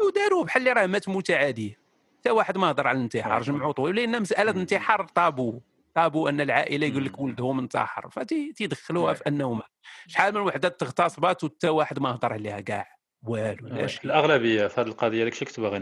[0.00, 1.78] وداروه بحال اللي راه مات موته عاديه
[2.18, 3.42] حتى واحد ما هضر على الانتحار.
[3.42, 4.50] جمعوا طويل لأن مسألة.
[4.50, 5.60] الانتحار طابو
[5.94, 7.20] طابو أن العائلة يقول لك.
[7.20, 9.14] ولدهم انتحر فتيدخلوها.
[9.14, 9.64] في انه مات
[10.06, 15.24] شحال من وحدة تغتصبات وحتى واحد ما هضر عليها كاع والو الأغلبية في هذه القضية
[15.24, 15.78] داكشي كنت باغي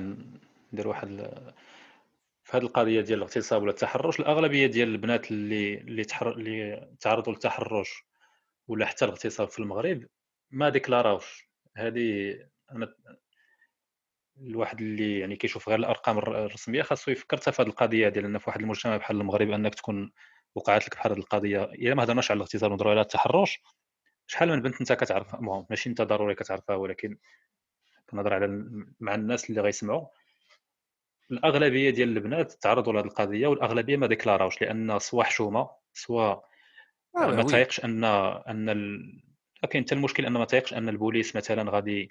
[0.72, 1.09] ندير واحد
[2.45, 6.32] في هذه القضية ديال الاغتصاب ولا التحرش الأغلبية ديال البنات اللي اللي تحر...
[6.32, 8.05] اللي تعرضوا للتحرش
[8.68, 10.07] ولا حتى الاغتصاب في المغرب
[10.51, 12.39] ما ديكلاراوش هذه
[12.72, 12.95] أنا
[14.41, 18.24] الواحد اللي يعني كيشوف غير الأرقام الر- الرسمية خاصو يفكر حتى في هذه القضية ديال
[18.24, 20.12] إن في واحد المجتمع بحال المغرب أنك تكون
[20.55, 23.61] وقعت لك بحال هذه القضية إلا ما هضرناش على الاغتصاب نهضروا على التحرش
[24.26, 27.18] شحال من بنت أنت كتعرفها المهم ماشي أنت ضروري كتعرفها ولكن
[28.11, 28.47] كنهضر على
[29.01, 30.07] مع الناس اللي غيسمعوا
[31.30, 36.41] الأغلبية ديال البنات تعرضوا لهذه القضية والأغلبية ما ديكلاراوش لأن سوا حشومة سوا آه،
[37.16, 37.43] ما.
[37.43, 39.12] تايقش أن أن ال...
[39.70, 42.11] كاين حتى المشكل أن ما تايقش أن البوليس مثلا غادي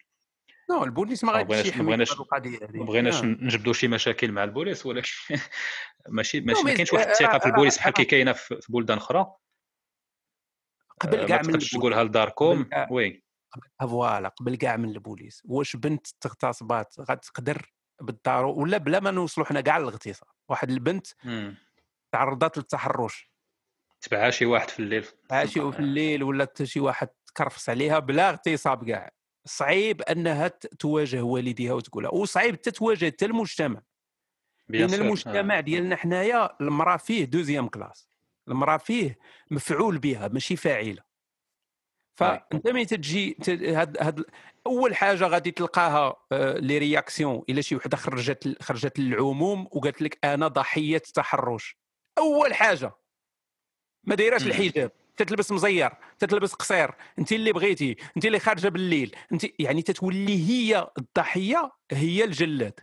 [0.69, 3.25] non البوليس ما غاديش يحمي القضية هذه ما بغيناش آه.
[3.25, 5.09] نجبدوا شي مشاكل مع البوليس ولكن
[6.09, 9.33] ماشي ماشي ما كاينش واحد الثقة في راه- البوليس بحال كي كاينة في بلدان أخرى؟
[11.01, 11.59] قبل آه، كاع من.
[11.59, 13.23] تقولها لداركم oui.
[13.81, 15.41] voilà قبل كاع من البوليس.
[15.45, 20.29] واش بنت تغتصبات غتقدر بالضرورة؟ ولا بلا ما نوصلوا حنا كاع للاغتصاب.
[20.49, 21.07] واحد البنت.
[22.11, 23.31] تعرضت للتحرش.
[24.01, 25.05] تبعها شي واحد في الليل.
[25.31, 29.11] ماشي في الليل ولا حتى شي واحد تكرفس عليها بلا اغتصاب كاع
[29.45, 30.47] صعيب أنها
[30.79, 33.81] تواجه والديها وتقولها وصعيب حتى تواجه حتى المجتمع.
[34.69, 35.01] لأن sûr.
[35.01, 38.09] المجتمع ديالنا حنايا المرأة فيه deuxième classe
[38.47, 39.17] المرأة فيه
[39.51, 41.03] مفعول بها ماشي فاعلة.
[42.15, 44.25] فأنت ملي تجي هاد هاد
[44.67, 50.19] أول حاجة غادي تلقاها آه، les réactions إلا شي وحدة خرجت خرجت للعموم وقالت لك
[50.23, 51.77] أنا ضحية تحرش
[52.17, 52.91] أول حاجة.
[54.03, 54.47] ما دايراش.
[54.47, 54.91] الحجاب.
[55.17, 60.91] تتلبس مزير تتلبس قصير انت اللي بغيتي انت اللي خارجة بالليل انت يعني تتولي هي
[60.97, 62.79] الضحية هي الجلاد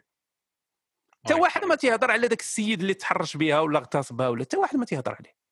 [1.24, 1.41] حتى وي.
[1.41, 4.85] واحد ما تيهضر على داك السيد اللي تحرش بها ولا اغتصبها ولا حتى واحد ما
[4.85, 5.43] تيهضر عليه.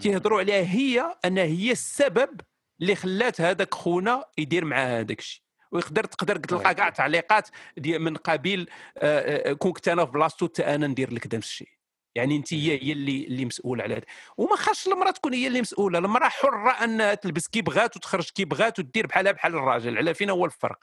[0.00, 2.40] تيهضروا عليها هي أنها هي السبب
[2.80, 5.42] اللي خلات هذاك خونا يدير مع هذاك الشيء
[5.72, 6.74] ويقدر تقدر تلقى وي.
[6.74, 7.48] كاع تعليقات
[7.86, 11.68] من قبيل آه، آه، كون كنت أنا في بلاصتو حتى أنا ندير لك نفس الشيء
[12.14, 14.04] يعني انت هي هي اللي اللي مسؤولة على هذا
[14.36, 15.98] وما خاصش المرأة تكون هي اللي مسؤولة.
[15.98, 19.96] المرأة حرة انها تلبس كي بغات وتخرج كي بغات وتدير بحالها بحال الراجل.
[19.96, 20.78] على فين هو الفرق؟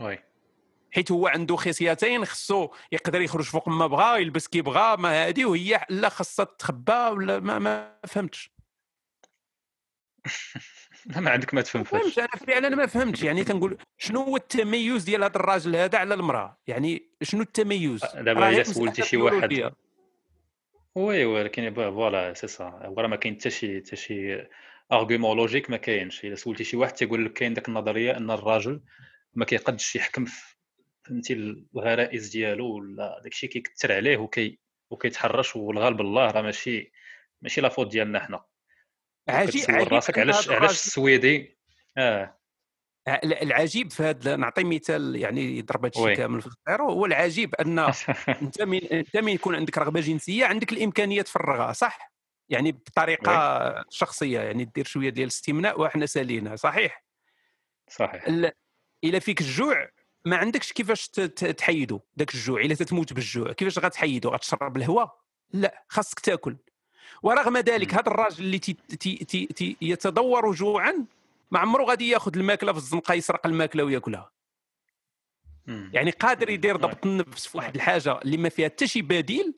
[0.00, 0.18] oui.
[0.90, 5.44] حيت هو عنده خصيتين خصو يقدر يخرج فوق ما بغا يلبس كي بغا ما هادي
[5.44, 8.50] وهي لا خاصها تخبى ولا ما, ما فهمتش.
[11.16, 12.18] ما عندك ما تفهم فهمتش.
[12.18, 13.22] أنا فعلا ما فهمتش.
[13.22, 18.48] يعني تنقول شنو هو التميز ديال هذا الراجل هذا على المرأة؟ يعني شنو التميز؟ دابا
[18.48, 19.72] هي سولتي شي واحد.
[20.96, 24.46] oui ولكن voilà c'est ça ما كاين حتى شي حتى شي
[24.92, 28.80] argument logique ما كاينش الا سولتي شي واحد تيقول لك كاين ديك النظريه ان الراجل
[29.34, 30.24] ما كيقدش يحكم
[31.04, 34.58] فهمتي الغرائز ديالو ولا داكشي كيكثر عليه وكي
[34.90, 36.92] وكيتحرش والغالب الله راه ماشي
[37.42, 38.44] ماشي لا فوت ديالنا حنا
[39.28, 41.58] عجيب عجيب راسك علاش علاش السويدي
[41.98, 42.35] آه
[43.24, 46.12] العجيب في هذا نعطي مثال يعني يضرب هذا وي.
[46.12, 47.78] الشيء كامل في الخير هو العجيب أن
[48.42, 52.12] أنت من أنت من يكون عندك رغبة جنسية عندك الامكانيه تفرغها صح؟
[52.48, 57.04] يعني بطريقة شخصية يعني دير شوية ديال الاستمناء وحنا سالينا صحيح؟
[57.90, 58.26] صحيح.
[58.28, 58.52] ال-
[59.04, 59.88] إلا فيك الجوع
[60.24, 65.18] ما عندكش كيفاش تحيدو داك الجوع إلا تتموت بالجوع كيفاش غتحيدو؟ غتشرب الهواء
[65.52, 66.56] لا خاصك تاكل.
[67.22, 67.94] ورغم ذلك.
[67.94, 71.04] هذا الراجل اللي تي تي تي تي يتدور جوعا
[71.50, 74.30] ما عمره غادي ياخذ الماكلة في الزنقة يسرق الماكلة وياكلها.
[75.66, 76.76] يعني قادر يدير.
[76.76, 79.54] ضبط النفس في واحد الحاجة اللي ما فيها حتى شي بديل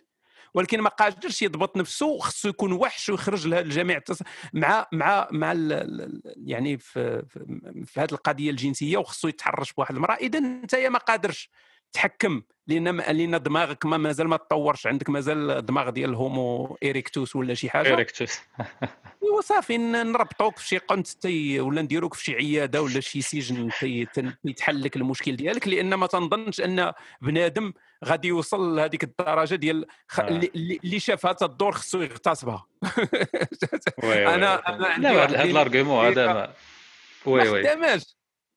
[0.54, 4.22] ولكن ما قادرش يضبط نفسه خصو يكون وحش ويخرج لها الجميع التص...
[4.52, 6.22] مع مع مع ال...
[6.36, 11.50] يعني في في, في هذه القضية الجنسية وخصو يتحرش بواحد المرأة إذا أنت ما قادرش
[11.92, 14.86] تحكم لأن لأن دماغك ما مازال ما تطورش.
[14.86, 17.88] عندك مازال الدماغ ديال ال homo erectus ولا شي حاجة.
[17.88, 18.38] erectus
[19.38, 23.70] وصافي ن- نربطوك في شي قنت تي ولا نديروك في شي عيادة ولا شي سجن
[23.80, 24.06] تي
[24.44, 27.72] يتحل لك المشكل ديالك لأن ما تنظنش أن بنادم
[28.04, 30.20] غادي يوصل لهذيك الدرجة ديال خ...
[30.20, 30.28] آه.
[30.28, 32.66] اللي- اللي شافها الدور خصو يغتصبها.
[34.34, 36.52] أنا أنا لا هذا ال argument هذا ما
[37.26, 37.62] Oui oui.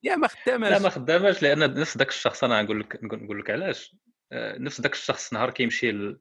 [0.04, 0.72] يا ما خداماش.
[0.72, 3.96] لا ما خداماش لأن نفس داك الشخص أنا نقول لك نقول لك علاش.
[4.32, 6.20] آه، نفس داك الشخص نهار كيمشي ل...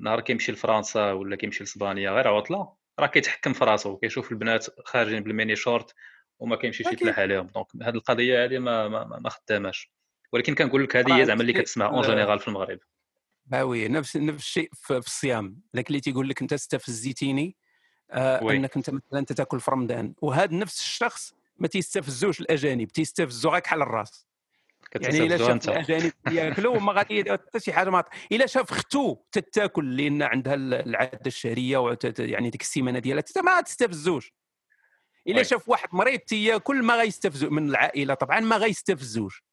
[0.00, 5.22] نهار كيمشي لفرنسا ولا كيمشي لإسبانيا غير عطلة راه كيتحكم في راسو كيشوف البنات خارجين
[5.22, 5.94] بال mini short
[6.38, 6.86] وما كيمشيش.
[6.86, 7.46] يتلاح عليهم.
[7.46, 9.92] Donc هذه القضية هذه ما ما, ما- ما خداماش.
[10.32, 12.78] ولكن كنقول لك هذه هي زعما اللي كتسمع en général في المغرب.
[13.46, 15.60] Bah oui نفس نفس الشيء في, الصيام.
[15.76, 17.56] ذاك اللي تيقول لك أنت استفزيتيني
[18.10, 18.56] آه وي.
[18.56, 20.14] أنك أنت مثلا انت تاكل في رمضان.
[20.22, 24.26] وهذا نفس الشخص ما تيستفزوش الأجانب تيستفزوا غير كحل الراس.
[25.00, 29.96] يعني إلا شاف الأجانب ياكلوا ما غادي حتى شي حاجة ما إلا شاف اختو تتاكل
[29.96, 34.32] لأن عندها ال- العادة الشهرية وت- يعني ديك السيمانة ديالها ما تستفزوش.
[35.28, 35.42] إلا.
[35.42, 39.44] شاف واحد مريض تياكل ما غيستفزو من العائلة طبعا ما غيستفزوش.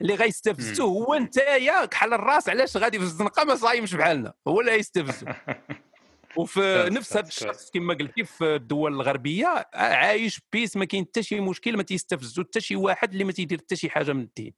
[0.00, 4.32] اللي غيستفزو هو انت يا كحل الراس علاش غادي في الزنقة ما صايمش بحالنا.
[4.48, 5.26] هو اللي غيستفزو.
[6.36, 11.40] وفي نفس هذا الشخص كما قلتي في الدول الغربية عايش بيس ما كاين حتى شي
[11.40, 14.54] مشكل ما تيستفزو حتى شي واحد اللي ما تيدير حتى شي حاجة من الدين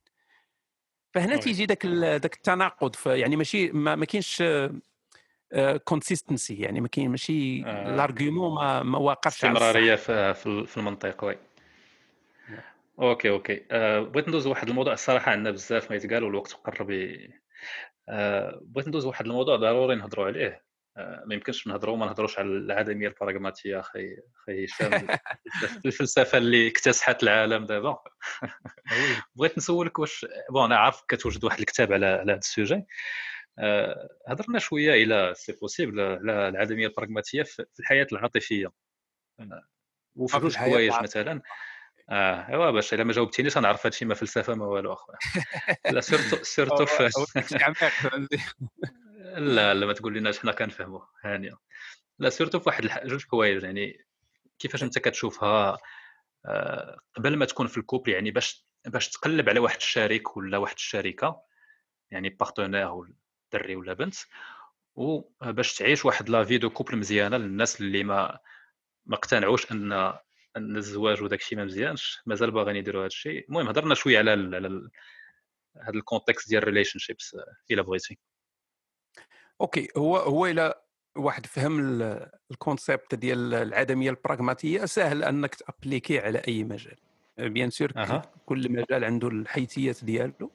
[1.15, 1.37] فهنا.
[1.37, 4.43] تيجي ذاك ذاك التناقض يعني ماشي ما, ما كاينش
[5.85, 7.97] consistency يعني ما كاين ماشي آه.
[7.97, 9.45] l'argument ما, ما واقفش.
[9.45, 10.35] استمرارية في
[10.67, 11.39] في المنطق oui
[12.99, 16.91] OK OK أه بغيت ندوز واحد الموضوع الصراحة عندنا بزاف ما يتقال والوقت قرب
[18.09, 20.65] أه بغيت ندوز واحد الموضوع ضروري نهضروا عليه
[20.97, 25.07] ما يمكنش نهضروا وما نهضروش على العدمية البراغماتية أخي أخي هشام.
[25.87, 27.99] الفلسفة اللي اكتسحت العالم دابا.
[29.37, 32.85] بغيت نسولك واش bon أنا عارف كتوجد واحد الكتاب على على هذا ال sujet.
[33.59, 38.73] أه هضرنا شوية إلى c'est possible على العدمية البراغماتية في الحياة العاطفية.
[40.15, 40.93] وفي آه، في جوج حوايج.
[41.03, 41.43] مثلا.
[42.11, 45.19] آه أيوا باش إلا ما جاوبتينيش غنعرف هادشي ما فلسفة ما والو أخويا.
[45.93, 47.11] لا surtout surtout في
[49.37, 51.59] لا لا ما تقول لناش حنا كنفهموا هانيه
[52.19, 52.89] لا surtout في واحد.
[53.05, 54.07] جوج حوايج يعني
[54.59, 55.79] كيفاش انت كتشوفها
[56.47, 60.59] آه، قبل ما تكون في ال couple يعني باش باش تقلب على واحد الشريك ولا
[60.59, 61.43] واحد الشركة
[62.11, 63.15] يعني partenaire ولا
[63.53, 64.15] دري ولا بنت
[64.95, 68.39] وباش تعيش واحد la vie de couple مزيانة للناس اللي ما
[69.07, 69.93] ما اقتنعوش أن
[70.57, 73.47] أن الزواج وداك الشيء ما مزيانش مازال باغيين يديروا هذا الشيء.
[73.49, 74.31] المهم هضرنا شوية على
[75.83, 77.37] هذا ال context ديال ال relationships
[77.71, 78.19] إلا بغيتي.
[79.61, 80.75] OK هو هو إلى
[81.17, 86.97] واحد فهم ال- ال concept ديال العدمية البراغماتيه سهل أنك تappliquي على أي مجال.
[87.39, 88.23] Bien sûr أها.
[88.47, 90.51] كل مجال عنده الحيثيات ديالو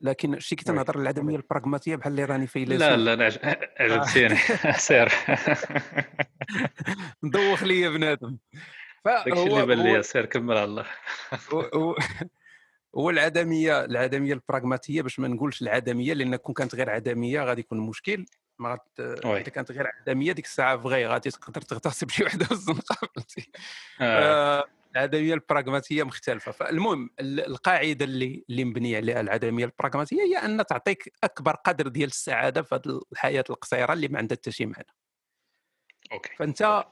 [0.00, 0.64] لكن شتي كي.
[0.64, 3.38] تنهضر العدميه البراغماتيه بحال اللي راني فيلسوف لا لا أنا عج-
[3.80, 4.36] عجبتيني.
[4.88, 5.12] سير.
[7.22, 8.36] مدوخ ليا بنادم.
[9.04, 10.86] داكشي فهو اللي بان ليا سير كمل على الله.
[12.96, 17.80] هو- العدمية العدمية البراغماتية باش ما نقولش العدمية لأن كون كانت غير عدمية غادي يكون
[17.80, 18.26] مشكل.
[18.58, 18.78] ما.
[19.00, 23.50] إذا كانت غير عدمية ديك الساعة فغي غادي تقدر تغتصب شي وحدة في الزنقه فهمتي
[24.96, 26.52] العدمية البراغماتية مختلفة.
[26.52, 32.08] فالمهم ال- القاعدة اللي اللي مبنيه عليها العدمية البراغماتية هي أن تعطيك أكبر قدر ديال
[32.08, 34.86] السعادة في هذه الحياة القصيرة اللي ما عندها حتى شي معنى.
[36.12, 36.30] OK.
[36.36, 36.84] فأنت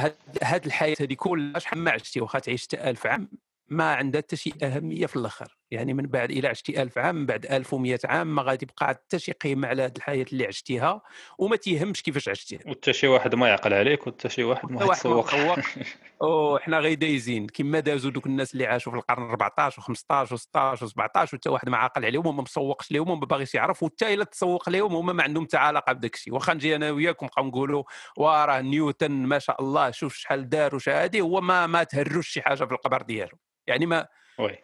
[0.00, 3.28] هاد هاد الحياة هذه كلها شحال ما عشتي؟ واخا تعيش حتى 1000 عام.
[3.70, 5.56] ما عندها حتى شي أهمية في الآخر.
[5.70, 9.18] يعني من بعد إلى عشتي 1000 عام من بعد 1100 عام ما غادي يبقى حتى
[9.18, 11.02] شي قيمة على هاد الحياة اللي عشتيها
[11.38, 12.60] وما تيهمش كيفاش عشتيها.
[12.66, 15.26] وحتى شي واحد ما يعقل عليك وحتى شي واحد ما يتسوق.
[15.26, 15.78] تسوقش.
[16.22, 17.46] أو حنا غير دايزين.
[17.46, 19.86] كما دازوا دوك الناس اللي عاشوا في القرن 14 و15
[20.28, 24.24] و16 و17 وحتى واحد ما عاقل عليهم وما مسوقش لهم وما باغيش يعرف وحتى إلا
[24.24, 27.82] تسوق لهم هما ما عندهم حتى علاقه بداك الشيء واخا نجي أنا وياك ونبقاو نقولوا
[28.16, 31.20] وراه نيوتن ما شاء الله شوف شحال دار وش هادي.
[31.20, 33.38] هو ما ما تهروش شي حاجة في القبر ديالو.
[33.70, 34.08] يعني ما
[34.38, 34.60] oui.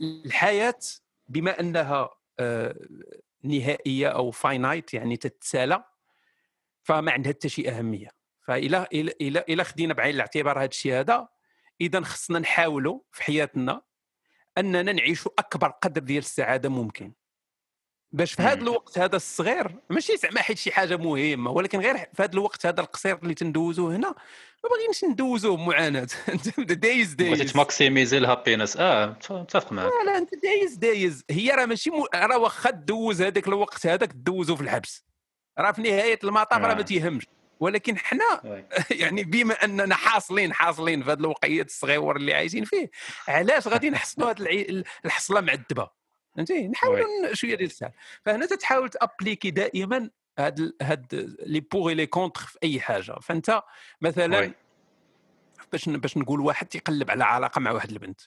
[0.00, 0.78] الحياة
[1.28, 2.10] بما أنها
[2.40, 2.76] آه،
[3.42, 5.84] نهائية أو finite يعني تتسالى
[6.82, 8.08] فما عندها حتى شي أهمية.
[8.46, 11.28] فإلا إلا إلا إلا خدينا بعين الاعتبار هذا الشيء هذا
[11.80, 13.82] إذا خصنا نحاولوا في حياتنا
[14.58, 17.12] أننا نعيشوا أكبر قدر ديال السعادة ممكن.
[18.12, 18.62] باش في هذا.
[18.62, 22.80] الوقت هذا الصغير ماشي زعما حيت شي حاجة مهمة ولكن غير في هذا الوقت هذا
[22.80, 24.14] القصير اللي تندوزوه هنا
[24.64, 26.00] ما باغيينش ندوزوه معاناه
[26.58, 31.24] أنت دايز بغيتي دايز تmaximiser ال happiness آه متفق معك لا لا أنت دايز دايز
[31.30, 32.04] هي راه ماشي م...
[32.14, 35.04] راه واخا دوز هذاك الوقت هذاك دوزو في الحبس
[35.58, 36.74] راه في نهاية المطاف راه آه.
[36.74, 37.26] ما تيهمش
[37.60, 38.64] ولكن حنا.
[38.90, 42.90] يعني بما أننا حاصلين حاصلين في هذا الوقيت الصغيور اللي عايشين فيه
[43.28, 44.84] علاش غادي نحسنوا هذه.
[45.04, 45.90] الحصلة معذبة
[46.36, 47.90] فهمتي نحاولوا شوية ديال السهل
[48.24, 53.62] فهنا تتحاول تappliquي دائما هاد هاد les pour les contre في أي حاجة فأنت
[54.00, 54.52] مثلا oui.
[55.72, 58.20] باش باش نقول واحد تيقلب على علاقة مع واحد البنت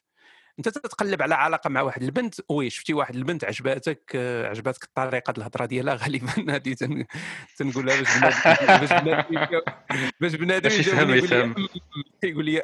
[0.60, 5.32] أنت تتقلب على علاقة مع واحد البنت oui شفتي واحد البنت عجباتك آه، عجباتك الطريقة
[5.32, 7.06] ديال الهضرة ديالها غالبا هذه تن...
[7.58, 9.30] تنقولها باش بنادم
[10.22, 11.56] باش بنادم يفهم- يفهم.
[12.24, 12.64] يقول لي.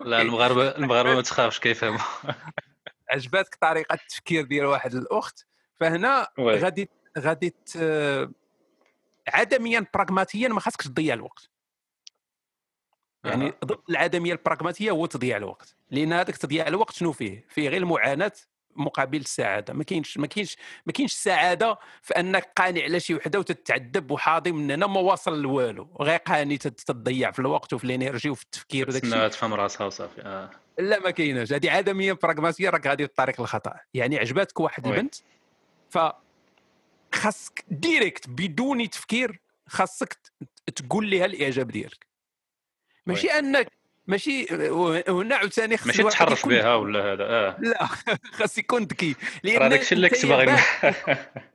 [0.00, 1.98] لا المغاربة المغاربة ما تخافش كيفهموا
[3.10, 5.46] عجباتك طريقة التفكير ديال واحد الأخت
[5.80, 6.58] فهنا oui.
[6.58, 6.88] غادي
[7.18, 7.54] غادي
[9.28, 11.50] عدميا براغماتيا ما خاصكش تضيع الوقت
[13.24, 13.52] يعني.
[13.64, 18.32] ضد العدمية البراغماتيه هو تضييع الوقت لأن هذاك تضييع الوقت شنو فيه فيه غير المعاناه
[18.76, 20.56] مقابل السعاده ما كاينش ما كاينش
[20.86, 25.42] ما كاينش السعاده في أنك قانع على شي وحدة وتتعذب وحاضي من هنا ما واصل
[25.42, 25.96] لوالو.
[26.00, 29.28] غير قاني تضيع في الوقت وفي ال energy وفي التفكير وداك الشيء.
[29.28, 30.50] تفهم راسها وصافي آه.
[30.78, 31.52] لا ما كايناش.
[31.52, 33.76] هذه عدميه براغماتيه راك غادي في الطريق الخطأ.
[33.94, 34.92] يعني عجباتك واحد oui.
[34.92, 35.14] البنت
[35.90, 35.98] ف
[37.14, 40.18] خاصك direct بدون تفكير خاصك
[40.76, 42.06] تقول لها الإعجاب ديالك.
[43.06, 43.79] ماشي أنك
[44.10, 44.46] ماشي
[45.08, 47.56] هنا عاوتاني خص ماشي تحرش بها ولا هذا؟ آه.
[47.60, 47.86] لا
[48.38, 50.56] خاص يكون ذكي راه داكشي اللي كنت باغي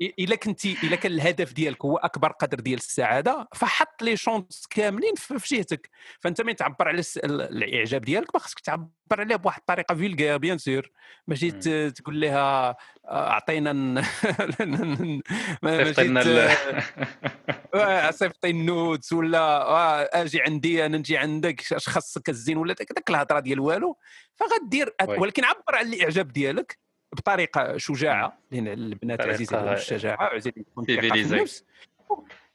[0.00, 5.14] الا كنتي إلا كان الهدف ديالك هو أكبر قدر ديال السعادة فحط les chances كاملين
[5.14, 5.90] في جهتك.
[6.20, 10.90] فأنت من تعبر على الإعجاب ديالك ما خصك تعبر عليه بواحد الطريقة فيلغير bien sûr
[11.26, 11.50] ماشي
[11.90, 13.72] تقول لها آه، أعطينا
[15.62, 15.94] ماشي
[18.12, 23.10] صيفطي ال nudes ولا أجي عندي أنا نجي عندك أش خاصك الزين ولا داك داك
[23.10, 23.96] الهضرة ديال والو.
[24.34, 24.94] فغدير.
[25.08, 26.89] ولكن عبر على الإعجاب ديالك.
[27.12, 31.36] بطريقة شجاعة لأن البنات عزيزة عندهم الشجاعة عزيزة.
[31.36, 31.64] النفس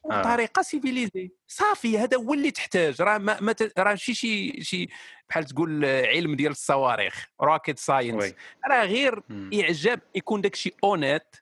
[0.05, 4.87] بطريقه civilisée صافي هذا هو اللي تحتاج راه ما, ما ت- راه شي شي شي
[5.29, 8.33] بحال تقول علم ديال الصواريخ rocket science.
[8.69, 9.21] راه غير.
[9.53, 11.36] إعجاب يكون داك الشيء honnête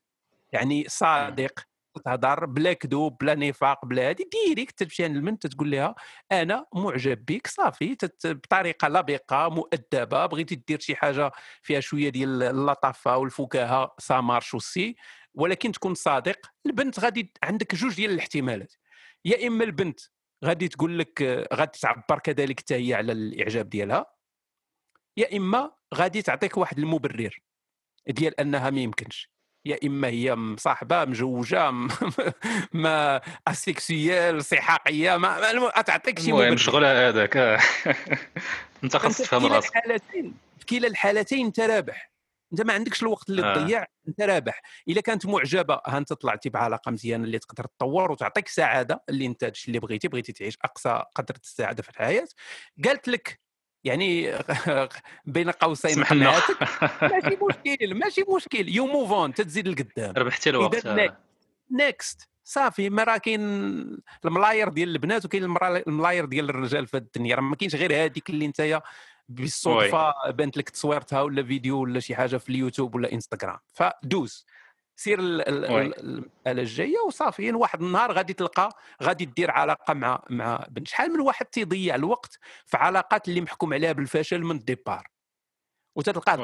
[0.51, 1.59] يعني صادق
[1.99, 5.95] تهضر بلا كذوب بلا نفاق بلا هادي direct تمشي عند البنت تقول لها
[6.31, 11.31] أنا معجب بك صافي بطريقة لبقة مؤدبة بغيتي دير شي حاجة
[11.61, 14.55] فيها شوية ديال اللطافة والفكاهة ça marche
[15.33, 18.73] ولكن تكون صادق البنت غادي عندك جوج ديال الاحتمالات.
[19.25, 19.99] يا إما البنت
[20.45, 21.23] غادي تقول لك
[21.53, 24.05] غادي تعبر كذلك حتى هي على الإعجاب ديالها
[25.17, 27.39] يا إما غادي تعطيك واحد المبرر
[28.07, 29.32] ديال أنها ما يمكنش.
[29.65, 31.87] يا إما هي مصاحبه مجوجه م-
[32.73, 37.37] ما اسيكسيال صحاقية ما, الم- تعطيك شي المهم شغلها هذاك.
[37.37, 37.59] آه.
[38.83, 39.69] أنت خاص فانت في تفهم راسك.
[39.77, 42.11] الحالتين في كلا الحالتين أنت رابح.
[42.53, 43.53] أنت ما عندكش الوقت اللي آه.
[43.55, 44.61] تضيع أنت رابح.
[44.87, 49.51] إلا كانت معجبة ها أنت طلعتي بعلاقة مزيانة اللي تقدر تطور وتعطيك سعادة اللي أنت
[49.67, 52.27] اللي بغيتي بغيتي تعيش أقصى قدر السعاده في الحياة.
[52.85, 53.39] قالت لك
[53.83, 54.31] يعني
[55.25, 56.57] بين قوسين قنعتك
[57.13, 58.69] ماشي مشكل ماشي مشكل.
[58.69, 60.13] you move on تتزيد لقدام.
[60.17, 60.87] ربحتي الوقت.
[61.71, 63.41] next صافي ما راه كاين
[64.25, 65.43] الملاير ديال البنات وكاين
[65.87, 67.35] الملاير ديال الرجال في الدنيا.
[67.35, 68.81] راه ما كاينش غير هذيك اللي نتايا
[69.29, 73.59] بالصدفة بانت لك تصويرتها ولا فيديو ولا شي حاجة في اليوتيوب ولا إنستغرام.
[73.73, 74.45] فدوز.
[74.95, 78.69] سير المسألة الجاية وصافي واحد النهار غادي تلقى
[79.03, 80.87] غادي دير علاقة مع مع بنت.
[80.87, 85.07] شحال من واحد تيضيع الوقت في علاقات اللي محكوم عليها بالفشل من ال départ.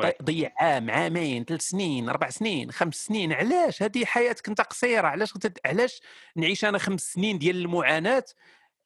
[0.01, 3.33] ضي- ضيع عام عامين ثلاث سنين أربع سنين خمس سنين.
[3.33, 5.07] علاش؟ هذه حياتك أنت قصيرة.
[5.07, 6.01] علاش غتد- علاش
[6.35, 8.25] نعيش أنا خمس سنين ديال المعاناة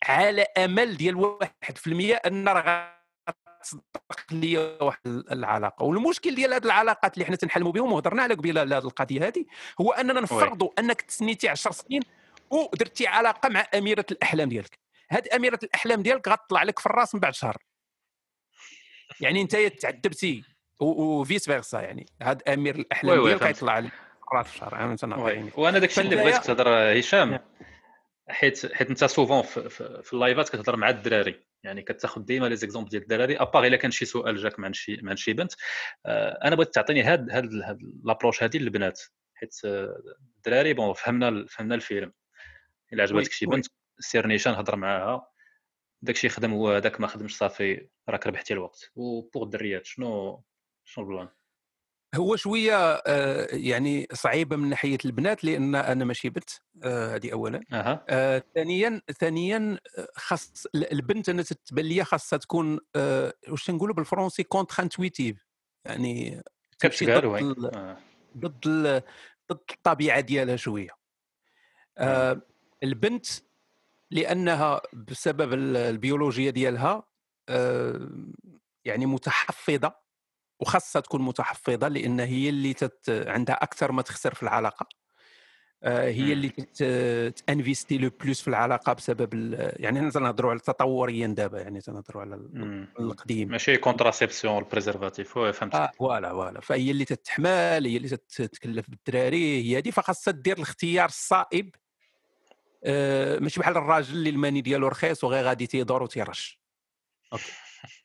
[0.03, 3.03] على أمل ديال 1% أن راه
[3.64, 3.82] غتصدق
[4.32, 4.99] لي واحد
[5.32, 5.84] العلاقة.
[5.84, 9.45] والمشكل ديال هذه العلاقات اللي حنا تنحلموا بهم وهضرنا على قبيله على هذه القضية هذه
[9.82, 12.01] هو أننا نفرضوا أنك تسنيتي 10 سنين
[12.49, 14.80] ودرتي علاقة مع أميرة الأحلام ديالك.
[15.11, 17.57] هاد أميرة الأحلام ديالك غتطلع لك في الراس من بعد شهر.
[19.20, 20.43] يعني أنت تعذبتي
[20.80, 22.05] و vice versa يعني.
[22.22, 23.43] هاد أمير الأحلام ديالك.
[23.43, 25.32] غيطلع لك في راس الشهر أنا تنعطي oui.
[25.32, 27.39] عيني وأنا داكشي اللي فالبداية- بغيتك تهضر هشام.
[28.30, 31.47] حيت حيت انت souvent في, في, في اللايفات كتهضر مع الدراري.
[31.63, 34.71] يعني كتاخذ ديما les exemples ديال الدراري à part إلا كان شي سؤال جاك مع
[34.71, 35.53] شي مع شي بنت
[36.05, 39.01] آه، أنا بغيت تعطيني هاد هاد هاد l'approche هادي للبنات.
[39.36, 40.01] حيت آه،
[40.38, 42.13] الدراري bon فهمنا فهمنا الفيلم.
[42.93, 43.45] إلا عجبتك شي.
[43.45, 43.65] بنت
[43.99, 45.28] سير نيشان هضر معاها.
[46.01, 48.91] داكشي خدم هو هذاك ما خدمش صافي راك ربحتي الوقت.
[48.95, 50.43] و pour الدريات شنو
[50.86, 51.30] شنو ال plan؟
[52.16, 52.76] هو شوية
[53.07, 56.49] آه، يعني صعيبة من ناحية البنات لأن أنا ماشي بنت
[56.84, 57.61] آه، هذه اولا.
[58.09, 64.43] آه، ثانيا ثانيا آه، خاص البنت أنا تتبان لي خاصها تكون آه، واش نقولوا بالفرنسي
[64.43, 65.45] contre-intuitive
[65.86, 66.41] يعني
[66.80, 67.97] تمشي ضد آه.
[68.38, 69.03] ضد
[69.51, 70.89] ضد الطبيعة ديالها شوية.
[71.97, 72.41] آه
[72.84, 73.26] البنت
[74.11, 77.03] لأنها بسبب ال- البيولوجيا ديالها
[77.49, 78.09] آه
[78.86, 80.03] يعني متحفظة
[80.64, 84.88] وخاصها تكون متحفظة لأن هي اللي تت عندها أكثر ما تخسر في العلاقة.
[85.84, 86.34] آه هي.
[86.34, 86.49] اللي
[87.32, 91.82] ت investir le plus في العلاقة بسبب ال- يعني حنا تنهضروا على تطوريا دابا يعني
[91.82, 92.36] تنهضروا على.
[92.99, 93.49] القديم.
[93.49, 99.64] ماشي contraception ال préservatif فهمت آه voilà voilà فهي اللي تتحمل هي اللي تتكلف بالدراري
[99.64, 101.76] هي هذه فخاصها دير الاختيار الصائب.
[102.84, 106.59] آه ماشي بحال الراجل اللي الماني ديالو رخيص وغير غادي تيدور وتيرش.
[107.34, 107.51] okay.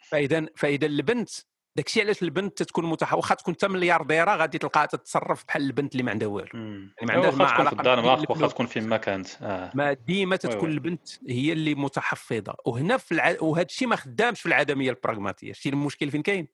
[0.09, 1.31] فإذا فإذا البنت
[1.77, 6.03] داكشي علاش البنت تكون متح واخا تكون حتى مليارديرة غادي تلقاها تتصرف بحال البنت اللي
[6.03, 6.49] ما عندها والو.
[6.55, 8.31] يعني ما عندهاش مع تكون في الدنمارك.
[8.31, 9.29] واخا تكون فين ما كانت.
[9.43, 9.71] آه.
[9.75, 10.71] ما ديما تتكون.
[10.71, 12.55] البنت هي اللي متحفظة.
[12.67, 13.37] وهنا في الع...
[13.41, 15.53] وهذا الشيء ما خدامش في العدمية البراغماتية.
[15.53, 16.49] شتي المشكل فين كاين؟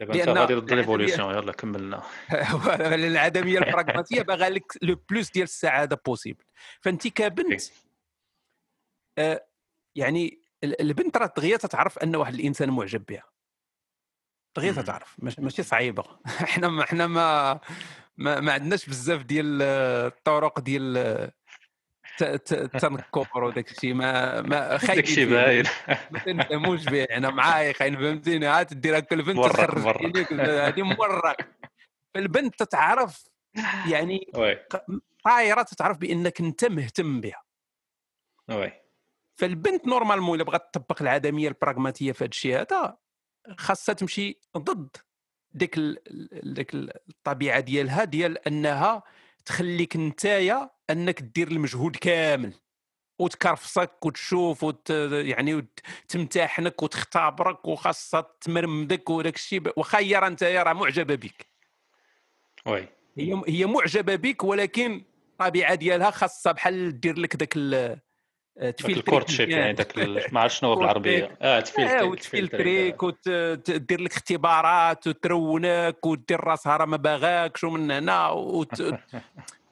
[0.00, 2.02] دابا أنت لأن غادي ضد l'évolution يلا كملنا.
[2.94, 6.44] العدمية البراغماتية باغا لك le plus ديال السعادة possible
[6.80, 7.62] فأنت كبنت
[9.18, 9.46] آه
[9.94, 13.29] يعني ال- البنت راه دغيا تتعرف أن واحد الإنسان معجب بها.
[14.54, 16.04] تتعرف مش- ماشي صعيبه
[16.52, 17.60] حنا ما حنا ما
[18.16, 20.96] ما, ما عندناش بزاف ديال الطرق ديال
[22.52, 23.94] التنكر وداك الشيء.
[23.94, 25.24] ما ما داكشي فيه.
[25.26, 25.64] باين.
[26.10, 29.78] ما تنفهموش به أنا معايا خاين فهمتيني؟ عاد دير هكا البنت تخرج
[30.40, 31.36] هذه مرق
[32.14, 33.24] فالبنت تتعرف
[33.88, 34.32] يعني
[35.24, 37.42] طايرة تتعرف بأنك أنت مهتم بها.
[38.50, 38.72] oui.
[39.36, 42.96] فالبنت normalement إلا بغات تطبق العدمية البراغماتية في هذا الشيء هذا
[43.58, 44.96] خاصها تمشي ضد
[45.52, 45.98] ديك ال...
[46.54, 49.02] ديك الطبيعة ديالها ديال أنها
[49.44, 52.52] تخليك نتايا أنك دير المجهود كامل
[53.18, 54.90] وتكرفصك وتشوف وت...
[55.10, 61.14] يعني وت- تمتحنك وتختبرك وخاصها تمرمدك وداك الشيء ب- واخا هي راه نتايا راه معجبة
[61.14, 61.46] بك
[62.66, 62.88] oui.
[63.18, 67.52] هي هي معجبة بك ولكن الطبيعة ديالها خاصها بحال دير لك داك
[68.60, 69.48] تفيلتريك ال courtship.
[69.48, 69.98] يعني داك
[70.32, 76.96] ما عرفت شنو بالعربيه آه آه تفيلتريك وتدير لك اختبارات وترونك ودير راسها راه ما
[76.96, 78.80] باغاكش ومن هنا وت...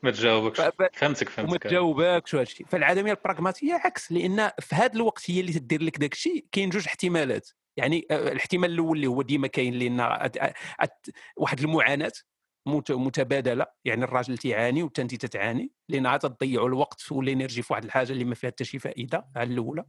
[0.03, 4.95] ما تجاوبكش ف- فهمتك وما فهمتك تجاوبكش وهذا الشيء فالعدميه البراغماتيه عكس لأن في هذا
[4.95, 9.22] الوقت هي اللي تدير لك داك الشيء كاين جوج احتمالات يعني الاحتمال الأول اللي هو
[9.22, 10.20] ديما كاين لأن
[11.36, 12.12] واحد المعاناه
[12.91, 13.66] متبادلة.
[13.85, 15.71] يعني الراجل تيعاني وانت انت تتعاني.
[15.89, 19.27] لأن عاد تضيعوا الوقت وال énergie في واحد الحاجة اللي ما فيها حتى شي فائدة
[19.37, 19.85] على الأولى.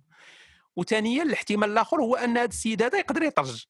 [0.75, 3.65] وثانيا الاحتمال الآخر هو أن هذا السيد هذا يقدر يطرج.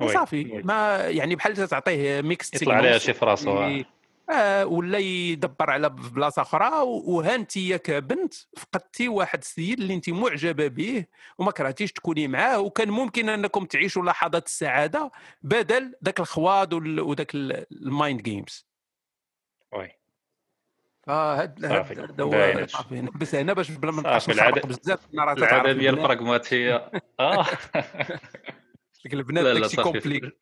[0.00, 0.62] oui.
[0.62, 3.82] ما يعني بحال تعطيه mix يطلع عليها شي في راسو
[4.30, 4.32] آه.
[4.32, 10.66] آه ولا يدبر على بلاصة أخرى وها أنت كبنت فقدتي واحد السيد اللي أنت معجبة
[10.68, 11.04] به
[11.38, 15.10] وما كرهتيش تكوني معاه وكان ممكن أنكم تعيشوا لحظات السعادة
[15.42, 18.66] بدل ذاك الخواض وذاك ال- ال mind games.
[19.72, 19.88] oui.
[21.68, 22.30] صافي، هاد هو
[22.92, 25.42] نحبس هنا باش بلا ما العد- بزاف العدميه
[25.90, 27.46] البنات- البراغماتيه آه.
[29.12, 29.82] البنات داكشي.
[29.82, 30.38] compliqué.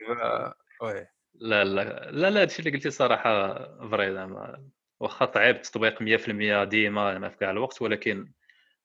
[0.82, 1.06] oui.
[1.40, 3.54] لا لا لا لا هادشي اللي قلتي صراحة
[3.88, 4.68] vrai زعما.
[5.00, 8.32] واخا طعيب التطبيق 100% ديما ما في كاع الوقت ولكن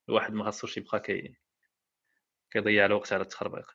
[0.08, 1.36] الواحد ما خاصوش يبقى كي
[2.50, 3.66] كيضيع الوقت على التخربيق.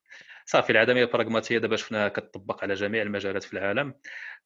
[0.45, 3.93] صافي العدميه البراغماتية دابا شفناها كتطبق على جميع المجالات في العالم.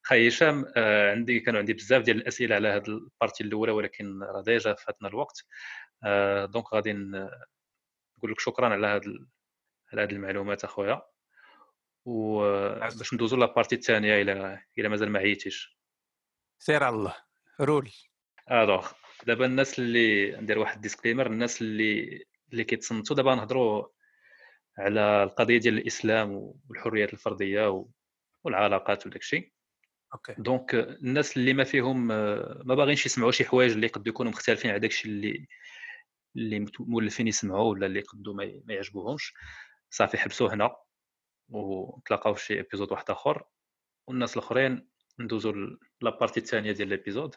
[0.03, 4.23] خي هشام آه، عندي كانوا عندي بزاف ديال الأسئلة على هذه la partie الأولى ولكن
[4.23, 5.43] راه déjà فاتنا الوقت.
[6.03, 8.87] آه، donc غادي نقول لك شكرا على
[9.93, 11.01] هذه المعلومات أخويا.
[12.05, 15.77] وباش ندوزو la partie الثانية إلى إلى مازال ما عييتيش.
[16.59, 17.15] سير على الله.
[17.61, 17.89] رول.
[18.51, 18.91] alors.
[19.27, 23.87] دابا الناس اللي ندير واحد disclaimer الناس اللي اللي كيتصنتوا دابا نهضروا
[24.77, 27.85] على القضية ديال الإسلام والحريات الفردية
[28.43, 29.51] والعلاقات وداك الشيء.
[30.13, 30.35] okay.
[30.37, 34.79] donc الناس اللي ما فيهم ما باغينش يسمعوا شي حوايج اللي يقدروا يكونوا مختلفين على
[34.79, 35.47] داك الشيء اللي
[36.35, 39.33] اللي مولفين يسمعوا ولا اللي يقدروا ما يعجبوهمش.
[39.89, 40.75] صافي حبسوا هنا.
[41.51, 43.43] ونتلاقاو في شي épisode واحد آخر
[44.07, 44.87] والناس الأخرين
[45.19, 45.53] ندوزو
[46.01, 47.35] la partie الثانية ديال ال épisode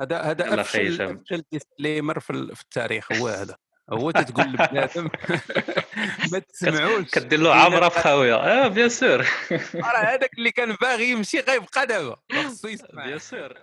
[0.00, 3.56] هذا هذا افشل افشل disclaimer في التاريخ هو هذا.
[3.92, 5.10] هو تتقول لبنادم.
[6.32, 7.10] ما تسمعوش.
[7.10, 9.26] كدير له عمرة في خاويه آه bien sûr
[9.74, 12.16] راه هذاك اللي كان باغي يمشي غيبقى دابا.
[12.32, 13.04] خصو يسمع.
[13.04, 13.54] bien sûr